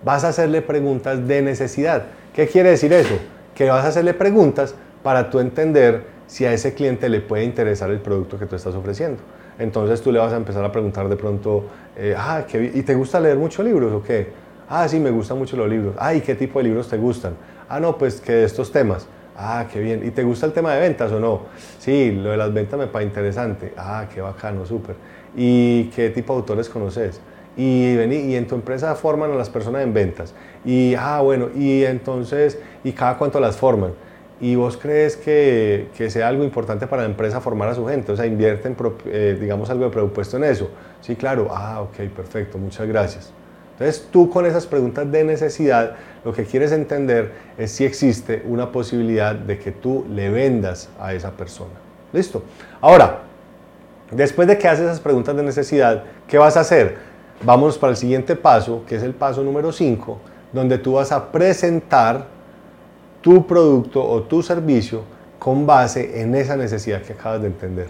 vas 0.02 0.24
a 0.24 0.28
hacerle 0.28 0.62
preguntas 0.62 1.28
de 1.28 1.42
necesidad. 1.42 2.04
¿Qué 2.34 2.48
quiere 2.48 2.70
decir 2.70 2.94
eso? 2.94 3.18
Que 3.54 3.68
vas 3.68 3.84
a 3.84 3.88
hacerle 3.88 4.14
preguntas 4.14 4.74
para 5.02 5.28
tú 5.28 5.40
entender 5.40 6.04
si 6.26 6.44
a 6.44 6.52
ese 6.52 6.74
cliente 6.74 7.08
le 7.08 7.20
puede 7.20 7.44
interesar 7.44 7.90
el 7.90 8.00
producto 8.00 8.38
que 8.38 8.46
tú 8.46 8.56
estás 8.56 8.74
ofreciendo. 8.74 9.22
Entonces 9.58 10.02
tú 10.02 10.12
le 10.12 10.18
vas 10.18 10.32
a 10.32 10.36
empezar 10.36 10.64
a 10.64 10.72
preguntar 10.72 11.08
de 11.08 11.16
pronto, 11.16 11.64
eh, 11.96 12.14
ah, 12.16 12.44
¿y 12.52 12.82
te 12.82 12.94
gusta 12.94 13.20
leer 13.20 13.38
muchos 13.38 13.64
libros 13.64 13.92
o 13.92 14.02
qué? 14.02 14.28
Ah, 14.68 14.88
sí, 14.88 14.98
me 14.98 15.10
gustan 15.10 15.38
mucho 15.38 15.56
los 15.56 15.68
libros. 15.68 15.94
Ah, 15.98 16.12
¿y 16.12 16.20
qué 16.20 16.34
tipo 16.34 16.58
de 16.58 16.64
libros 16.64 16.88
te 16.88 16.96
gustan? 16.96 17.34
Ah, 17.68 17.80
no, 17.80 17.96
pues 17.96 18.20
que 18.20 18.44
estos 18.44 18.70
temas. 18.72 19.06
Ah, 19.36 19.66
qué 19.72 19.80
bien. 19.80 20.06
¿Y 20.06 20.10
te 20.10 20.24
gusta 20.24 20.46
el 20.46 20.52
tema 20.52 20.74
de 20.74 20.80
ventas 20.80 21.12
o 21.12 21.20
no? 21.20 21.42
Sí, 21.78 22.10
lo 22.12 22.30
de 22.30 22.36
las 22.36 22.52
ventas 22.52 22.78
me 22.78 22.86
parece 22.86 23.08
interesante. 23.08 23.72
Ah, 23.76 24.06
qué 24.12 24.20
bacano, 24.20 24.66
súper. 24.66 24.96
¿Y 25.36 25.84
qué 25.94 26.10
tipo 26.10 26.32
de 26.32 26.40
autores 26.40 26.68
conoces? 26.68 27.20
Y, 27.56 27.94
y 27.94 28.34
en 28.34 28.46
tu 28.46 28.54
empresa 28.54 28.94
forman 28.94 29.30
a 29.30 29.34
las 29.34 29.48
personas 29.48 29.82
en 29.82 29.94
ventas. 29.94 30.34
Y, 30.64 30.94
ah, 30.98 31.20
bueno, 31.20 31.48
y 31.54 31.84
entonces, 31.84 32.58
¿y 32.82 32.92
cada 32.92 33.16
cuánto 33.16 33.38
las 33.40 33.56
forman? 33.56 33.92
Y 34.40 34.54
vos 34.54 34.76
crees 34.76 35.16
que, 35.16 35.88
que, 35.96 36.10
sea 36.10 36.28
algo 36.28 36.44
importante 36.44 36.86
para 36.86 37.02
la 37.02 37.08
empresa 37.08 37.40
formar 37.40 37.70
a 37.70 37.74
su 37.74 37.86
gente, 37.86 38.12
o 38.12 38.16
sea, 38.16 38.26
invierten, 38.26 38.76
eh, 39.06 39.36
digamos, 39.40 39.70
algo 39.70 39.84
de 39.84 39.90
presupuesto 39.90 40.36
en 40.36 40.44
eso. 40.44 40.70
Sí, 41.00 41.16
claro, 41.16 41.48
ah, 41.50 41.80
ok, 41.82 42.08
perfecto, 42.14 42.58
muchas 42.58 42.86
gracias. 42.86 43.32
Entonces 43.72 44.08
tú 44.10 44.30
con 44.30 44.46
esas 44.46 44.66
preguntas 44.66 45.10
de 45.12 45.22
necesidad 45.22 45.96
lo 46.24 46.32
que 46.32 46.44
quieres 46.44 46.72
entender 46.72 47.32
es 47.58 47.72
si 47.72 47.84
existe 47.84 48.42
una 48.46 48.72
posibilidad 48.72 49.34
de 49.34 49.58
que 49.58 49.70
tú 49.70 50.06
le 50.10 50.30
vendas 50.30 50.88
a 50.98 51.12
esa 51.12 51.30
persona. 51.32 51.74
¿Listo? 52.12 52.42
Ahora, 52.80 53.20
después 54.10 54.48
de 54.48 54.56
que 54.56 54.66
haces 54.66 54.86
esas 54.86 55.00
preguntas 55.00 55.36
de 55.36 55.42
necesidad, 55.42 56.04
¿qué 56.26 56.38
vas 56.38 56.56
a 56.56 56.60
hacer? 56.60 56.96
Vamos 57.42 57.76
para 57.76 57.90
el 57.90 57.96
siguiente 57.96 58.34
paso, 58.34 58.82
que 58.88 58.96
es 58.96 59.02
el 59.02 59.12
paso 59.12 59.42
número 59.42 59.70
5, 59.70 60.18
donde 60.52 60.78
tú 60.78 60.94
vas 60.94 61.12
a 61.12 61.30
presentar 61.30 62.26
tu 63.26 63.44
producto 63.44 64.08
o 64.08 64.22
tu 64.22 64.40
servicio 64.40 65.02
con 65.36 65.66
base 65.66 66.20
en 66.20 66.32
esa 66.36 66.56
necesidad 66.56 67.02
que 67.02 67.14
acabas 67.14 67.40
de 67.40 67.48
entender. 67.48 67.88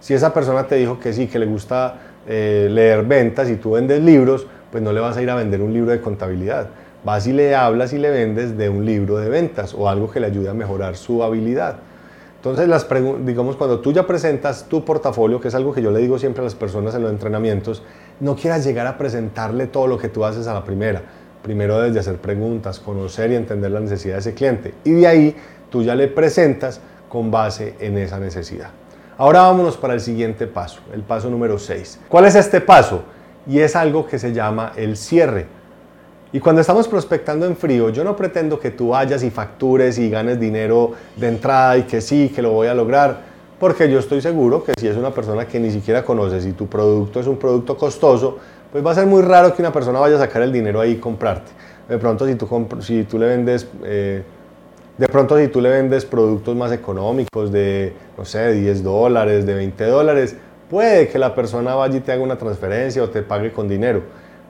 Si 0.00 0.14
esa 0.14 0.32
persona 0.32 0.66
te 0.66 0.76
dijo 0.76 0.98
que 0.98 1.12
sí, 1.12 1.26
que 1.26 1.38
le 1.38 1.44
gusta 1.44 1.96
eh, 2.26 2.68
leer 2.70 3.04
ventas 3.04 3.50
y 3.50 3.56
tú 3.56 3.72
vendes 3.72 4.02
libros, 4.02 4.46
pues 4.72 4.82
no 4.82 4.90
le 4.90 5.00
vas 5.00 5.18
a 5.18 5.20
ir 5.20 5.28
a 5.28 5.34
vender 5.34 5.60
un 5.60 5.74
libro 5.74 5.90
de 5.90 6.00
contabilidad. 6.00 6.68
Vas 7.04 7.26
y 7.26 7.34
le 7.34 7.54
hablas 7.54 7.92
y 7.92 7.98
le 7.98 8.08
vendes 8.08 8.56
de 8.56 8.70
un 8.70 8.86
libro 8.86 9.18
de 9.18 9.28
ventas 9.28 9.74
o 9.74 9.90
algo 9.90 10.10
que 10.10 10.20
le 10.20 10.26
ayude 10.28 10.48
a 10.48 10.54
mejorar 10.54 10.96
su 10.96 11.22
habilidad. 11.22 11.76
Entonces, 12.36 12.66
las 12.66 12.88
digamos, 13.26 13.56
cuando 13.56 13.80
tú 13.80 13.92
ya 13.92 14.06
presentas 14.06 14.70
tu 14.70 14.86
portafolio, 14.86 15.38
que 15.38 15.48
es 15.48 15.54
algo 15.54 15.74
que 15.74 15.82
yo 15.82 15.90
le 15.90 15.98
digo 15.98 16.18
siempre 16.18 16.40
a 16.40 16.44
las 16.44 16.54
personas 16.54 16.94
en 16.94 17.02
los 17.02 17.10
entrenamientos, 17.10 17.82
no 18.20 18.36
quieras 18.36 18.64
llegar 18.64 18.86
a 18.86 18.96
presentarle 18.96 19.66
todo 19.66 19.86
lo 19.86 19.98
que 19.98 20.08
tú 20.08 20.24
haces 20.24 20.46
a 20.46 20.54
la 20.54 20.64
primera 20.64 21.02
primero 21.42 21.80
desde 21.80 22.00
hacer 22.00 22.16
preguntas, 22.16 22.78
conocer 22.78 23.30
y 23.32 23.36
entender 23.36 23.70
la 23.70 23.80
necesidad 23.80 24.14
de 24.14 24.20
ese 24.20 24.34
cliente. 24.34 24.74
Y 24.84 24.92
de 24.92 25.06
ahí 25.06 25.36
tú 25.70 25.82
ya 25.82 25.94
le 25.94 26.08
presentas 26.08 26.80
con 27.08 27.30
base 27.30 27.74
en 27.80 27.98
esa 27.98 28.18
necesidad. 28.18 28.70
Ahora 29.16 29.42
vámonos 29.42 29.76
para 29.76 29.94
el 29.94 30.00
siguiente 30.00 30.46
paso, 30.46 30.80
el 30.92 31.02
paso 31.02 31.28
número 31.28 31.58
6. 31.58 32.00
¿Cuál 32.08 32.26
es 32.26 32.34
este 32.34 32.60
paso? 32.60 33.02
Y 33.46 33.58
es 33.58 33.74
algo 33.74 34.06
que 34.06 34.18
se 34.18 34.32
llama 34.32 34.72
el 34.76 34.96
cierre. 34.96 35.46
Y 36.30 36.40
cuando 36.40 36.60
estamos 36.60 36.86
prospectando 36.86 37.46
en 37.46 37.56
frío, 37.56 37.88
yo 37.88 38.04
no 38.04 38.14
pretendo 38.14 38.60
que 38.60 38.70
tú 38.70 38.90
vayas 38.90 39.22
y 39.22 39.30
factures 39.30 39.98
y 39.98 40.10
ganes 40.10 40.38
dinero 40.38 40.92
de 41.16 41.28
entrada 41.28 41.78
y 41.78 41.84
que 41.84 42.02
sí, 42.02 42.30
que 42.34 42.42
lo 42.42 42.52
voy 42.52 42.68
a 42.68 42.74
lograr, 42.74 43.22
porque 43.58 43.90
yo 43.90 43.98
estoy 43.98 44.20
seguro 44.20 44.62
que 44.62 44.74
si 44.78 44.86
es 44.86 44.96
una 44.96 45.10
persona 45.10 45.48
que 45.48 45.58
ni 45.58 45.70
siquiera 45.70 46.04
conoces 46.04 46.44
y 46.44 46.52
tu 46.52 46.66
producto 46.66 47.18
es 47.18 47.26
un 47.26 47.38
producto 47.38 47.76
costoso, 47.76 48.38
pues 48.72 48.84
va 48.84 48.92
a 48.92 48.94
ser 48.94 49.06
muy 49.06 49.22
raro 49.22 49.54
que 49.54 49.62
una 49.62 49.72
persona 49.72 49.98
vaya 49.98 50.16
a 50.16 50.18
sacar 50.18 50.42
el 50.42 50.52
dinero 50.52 50.80
ahí 50.80 50.92
y 50.92 50.96
comprarte. 50.96 51.50
De 51.88 51.98
pronto 51.98 52.26
si 52.26 52.34
tú, 52.34 52.48
si 52.80 53.04
tú 53.04 53.18
le 53.18 53.26
vendes... 53.26 53.68
Eh, 53.84 54.22
de 54.98 55.06
pronto 55.06 55.38
si 55.38 55.46
tú 55.46 55.60
le 55.60 55.70
vendes 55.70 56.04
productos 56.04 56.56
más 56.56 56.72
económicos 56.72 57.52
de, 57.52 57.92
no 58.16 58.24
sé, 58.24 58.52
10 58.52 58.82
dólares, 58.82 59.46
de 59.46 59.54
20 59.54 59.84
dólares, 59.84 60.36
puede 60.68 61.06
que 61.08 61.20
la 61.20 61.36
persona 61.36 61.76
vaya 61.76 61.98
y 61.98 62.00
te 62.00 62.10
haga 62.10 62.20
una 62.20 62.36
transferencia 62.36 63.02
o 63.04 63.08
te 63.08 63.22
pague 63.22 63.52
con 63.52 63.68
dinero. 63.68 64.02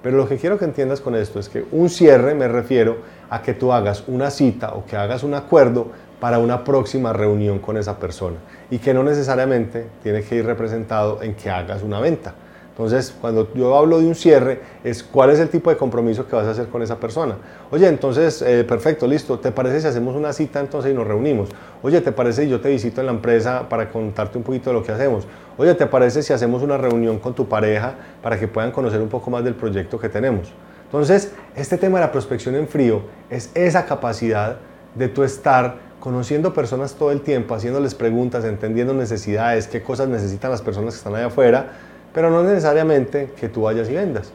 Pero 0.03 0.17
lo 0.17 0.27
que 0.27 0.39
quiero 0.39 0.59
que 0.59 0.65
entiendas 0.65 1.03
con 1.03 1.15
esto 1.15 1.39
es 1.39 1.51
que 1.51 1.67
un 1.71 1.91
cierre 1.91 2.35
me 2.35 2.49
refiero 2.49 2.97
a 3.29 3.43
que 3.43 3.53
tú 3.53 3.75
hagas 3.75 4.05
una 4.07 4.31
cita 4.31 4.73
o 4.73 4.87
que 4.87 4.97
hagas 4.97 5.23
un 5.23 5.35
acuerdo 5.35 5.89
para 6.19 6.39
una 6.39 6.65
próxima 6.65 7.13
reunión 7.13 7.59
con 7.59 7.77
esa 7.77 7.99
persona 7.99 8.37
y 8.71 8.79
que 8.79 8.95
no 8.95 9.03
necesariamente 9.03 9.87
tiene 10.03 10.23
que 10.23 10.37
ir 10.37 10.47
representado 10.47 11.23
en 11.23 11.35
que 11.35 11.51
hagas 11.51 11.83
una 11.83 12.01
venta. 12.01 12.35
Entonces, 12.79 13.13
cuando 13.21 13.53
yo 13.55 13.77
hablo 13.77 13.99
de 13.99 14.07
un 14.07 14.15
cierre, 14.15 14.61
es 14.85 15.03
cuál 15.03 15.31
es 15.31 15.41
el 15.41 15.49
tipo 15.49 15.69
de 15.69 15.77
compromiso 15.77 16.29
que 16.29 16.37
vas 16.37 16.47
a 16.47 16.53
hacer 16.53 16.69
con 16.69 16.81
esa 16.81 17.01
persona. 17.01 17.35
Oye, 17.73 17.89
entonces, 17.89 18.41
eh, 18.41 18.63
perfecto, 18.63 19.09
listo, 19.09 19.41
¿te 19.41 19.51
parece 19.51 19.81
si 19.81 19.89
hacemos 19.89 20.15
una 20.15 20.33
cita 20.33 20.61
entonces 20.61 20.93
y 20.93 20.95
nos 20.95 21.05
reunimos? 21.05 21.49
Oye, 21.83 22.01
¿te 22.01 22.13
parece 22.13 22.45
si 22.45 22.49
yo 22.49 22.61
te 22.61 22.69
visito 22.69 23.01
en 23.01 23.07
la 23.07 23.13
empresa 23.13 23.69
para 23.69 23.91
contarte 23.91 24.39
un 24.39 24.45
poquito 24.45 24.71
de 24.71 24.75
lo 24.75 24.85
que 24.85 24.93
hacemos? 24.93 25.27
Oye, 25.57 25.75
¿te 25.75 25.87
parece 25.87 26.23
si 26.23 26.33
hacemos 26.33 26.63
una 26.63 26.77
reunión 26.77 27.19
con 27.19 27.35
tu 27.35 27.49
pareja 27.49 27.95
para 28.23 28.39
que 28.39 28.47
puedan 28.47 28.71
conocer 28.71 29.01
un 29.01 29.09
poco 29.09 29.29
más 29.29 29.43
del 29.43 29.57
proyecto 29.57 29.99
que 29.99 30.09
tenemos? 30.09 30.53
Entonces, 30.85 31.33
este 31.57 31.79
tema 31.79 31.99
de 31.99 32.07
la 32.07 32.13
prospección 32.13 32.55
en 32.55 32.69
frío 32.69 33.03
es 33.29 33.51
esa 33.57 33.87
capacidad 33.87 34.59
de 34.95 35.09
tú 35.09 35.25
estar 35.25 35.79
conociendo 35.99 36.55
personas 36.55 36.95
todo 36.95 37.11
el 37.11 37.23
tiempo, 37.23 37.57
haciéndoles 37.57 37.97
preguntas, 37.97 38.45
entendiendo 38.45 38.95
necesidades, 38.95 39.67
qué 39.67 39.83
cosas 39.83 40.07
necesitan 40.07 40.53
las 40.53 40.63
personas 40.63 40.95
que 40.95 40.99
están 40.99 41.17
allá 41.17 41.27
afuera, 41.27 41.73
pero 42.19 42.33
no 42.33 42.43
necesariamente 42.43 43.31
que 43.39 43.49
tú 43.49 43.63
vayas 43.63 43.89
y 43.89 43.95
vendas. 43.95 44.33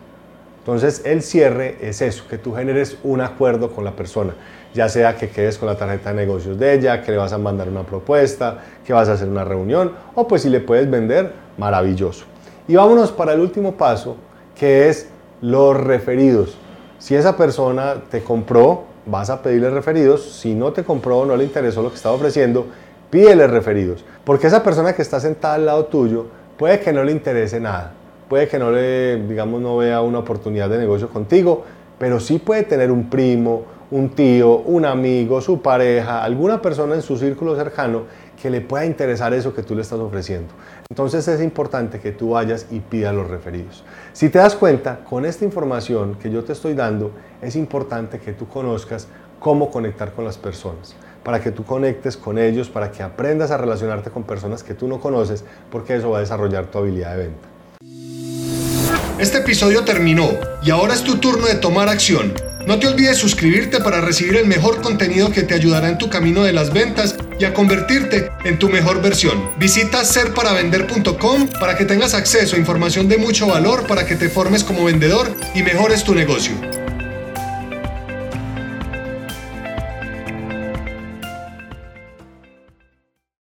Entonces 0.59 1.01
el 1.03 1.21
cierre 1.21 1.75
es 1.81 2.01
eso, 2.01 2.23
que 2.29 2.37
tú 2.37 2.55
generes 2.55 2.95
un 3.03 3.19
acuerdo 3.19 3.71
con 3.71 3.83
la 3.83 3.91
persona, 3.91 4.35
ya 4.73 4.87
sea 4.87 5.17
que 5.17 5.27
quedes 5.27 5.57
con 5.57 5.67
la 5.67 5.75
tarjeta 5.75 6.11
de 6.11 6.15
negocios 6.15 6.57
de 6.57 6.75
ella, 6.75 7.01
que 7.01 7.11
le 7.11 7.17
vas 7.17 7.33
a 7.33 7.37
mandar 7.37 7.67
una 7.67 7.83
propuesta, 7.83 8.59
que 8.85 8.93
vas 8.93 9.09
a 9.09 9.11
hacer 9.11 9.27
una 9.27 9.43
reunión, 9.43 9.91
o 10.15 10.25
pues 10.29 10.43
si 10.43 10.49
le 10.49 10.61
puedes 10.61 10.89
vender, 10.89 11.33
maravilloso. 11.57 12.23
Y 12.69 12.75
vámonos 12.75 13.11
para 13.11 13.33
el 13.33 13.41
último 13.41 13.73
paso, 13.73 14.15
que 14.55 14.87
es 14.87 15.09
los 15.41 15.75
referidos. 15.75 16.57
Si 16.99 17.15
esa 17.15 17.35
persona 17.35 17.95
te 18.09 18.23
compró, 18.23 18.85
vas 19.05 19.29
a 19.29 19.41
pedirle 19.41 19.69
referidos. 19.71 20.37
Si 20.39 20.53
no 20.53 20.71
te 20.71 20.85
compró 20.85 21.25
no 21.25 21.35
le 21.35 21.43
interesó 21.43 21.81
lo 21.83 21.89
que 21.89 21.97
estaba 21.97 22.15
ofreciendo, 22.15 22.65
pídele 23.09 23.45
referidos. 23.45 24.05
Porque 24.23 24.47
esa 24.47 24.63
persona 24.63 24.93
que 24.93 25.01
está 25.01 25.19
sentada 25.19 25.55
al 25.55 25.65
lado 25.65 25.83
tuyo 25.87 26.27
puede 26.57 26.79
que 26.79 26.93
no 26.93 27.03
le 27.03 27.11
interese 27.11 27.59
nada, 27.59 27.93
puede 28.29 28.47
que 28.47 28.59
no 28.59 28.71
le, 28.71 29.17
digamos, 29.23 29.61
no 29.61 29.77
vea 29.77 30.01
una 30.01 30.19
oportunidad 30.19 30.69
de 30.69 30.77
negocio 30.77 31.09
contigo, 31.09 31.63
pero 31.97 32.19
sí 32.19 32.39
puede 32.39 32.63
tener 32.63 32.91
un 32.91 33.09
primo, 33.09 33.63
un 33.91 34.09
tío, 34.09 34.57
un 34.57 34.85
amigo, 34.85 35.39
su 35.41 35.61
pareja, 35.61 36.23
alguna 36.23 36.61
persona 36.61 36.95
en 36.95 37.01
su 37.01 37.17
círculo 37.17 37.55
cercano 37.55 38.03
que 38.41 38.49
le 38.49 38.61
pueda 38.61 38.85
interesar 38.85 39.33
eso 39.33 39.53
que 39.53 39.63
tú 39.63 39.75
le 39.75 39.83
estás 39.83 39.99
ofreciendo. 39.99 40.53
Entonces 40.89 41.27
es 41.27 41.41
importante 41.41 41.99
que 41.99 42.11
tú 42.11 42.31
vayas 42.31 42.65
y 42.71 42.79
pidas 42.79 43.13
los 43.13 43.29
referidos. 43.29 43.83
Si 44.11 44.29
te 44.29 44.39
das 44.39 44.55
cuenta, 44.55 45.01
con 45.07 45.25
esta 45.25 45.45
información 45.45 46.15
que 46.15 46.29
yo 46.29 46.43
te 46.43 46.53
estoy 46.53 46.73
dando, 46.73 47.11
es 47.41 47.55
importante 47.55 48.19
que 48.19 48.33
tú 48.33 48.47
conozcas 48.47 49.07
cómo 49.39 49.69
conectar 49.69 50.13
con 50.13 50.25
las 50.25 50.37
personas 50.37 50.95
para 51.23 51.41
que 51.41 51.51
tú 51.51 51.63
conectes 51.63 52.17
con 52.17 52.37
ellos, 52.37 52.69
para 52.69 52.91
que 52.91 53.03
aprendas 53.03 53.51
a 53.51 53.57
relacionarte 53.57 54.09
con 54.09 54.23
personas 54.23 54.63
que 54.63 54.73
tú 54.73 54.87
no 54.87 54.99
conoces, 54.99 55.43
porque 55.71 55.95
eso 55.95 56.11
va 56.11 56.17
a 56.17 56.21
desarrollar 56.21 56.65
tu 56.67 56.77
habilidad 56.77 57.15
de 57.15 57.23
venta. 57.23 57.53
Este 59.19 59.37
episodio 59.37 59.83
terminó 59.83 60.27
y 60.63 60.71
ahora 60.71 60.93
es 60.93 61.03
tu 61.03 61.17
turno 61.17 61.45
de 61.45 61.55
tomar 61.55 61.87
acción. 61.87 62.33
No 62.65 62.79
te 62.79 62.87
olvides 62.87 63.17
suscribirte 63.17 63.79
para 63.79 64.01
recibir 64.01 64.37
el 64.37 64.47
mejor 64.47 64.81
contenido 64.81 65.31
que 65.31 65.43
te 65.43 65.53
ayudará 65.53 65.89
en 65.89 65.97
tu 65.97 66.09
camino 66.09 66.43
de 66.43 66.53
las 66.53 66.73
ventas 66.73 67.15
y 67.37 67.45
a 67.45 67.53
convertirte 67.53 68.31
en 68.45 68.57
tu 68.57 68.69
mejor 68.69 69.01
versión. 69.01 69.51
Visita 69.59 70.03
serparavender.com 70.03 71.47
para 71.59 71.77
que 71.77 71.85
tengas 71.85 72.13
acceso 72.13 72.55
a 72.55 72.59
información 72.59 73.07
de 73.07 73.17
mucho 73.17 73.47
valor 73.47 73.85
para 73.85 74.05
que 74.05 74.15
te 74.15 74.29
formes 74.29 74.63
como 74.63 74.85
vendedor 74.85 75.27
y 75.53 75.61
mejores 75.61 76.03
tu 76.03 76.15
negocio. 76.15 76.53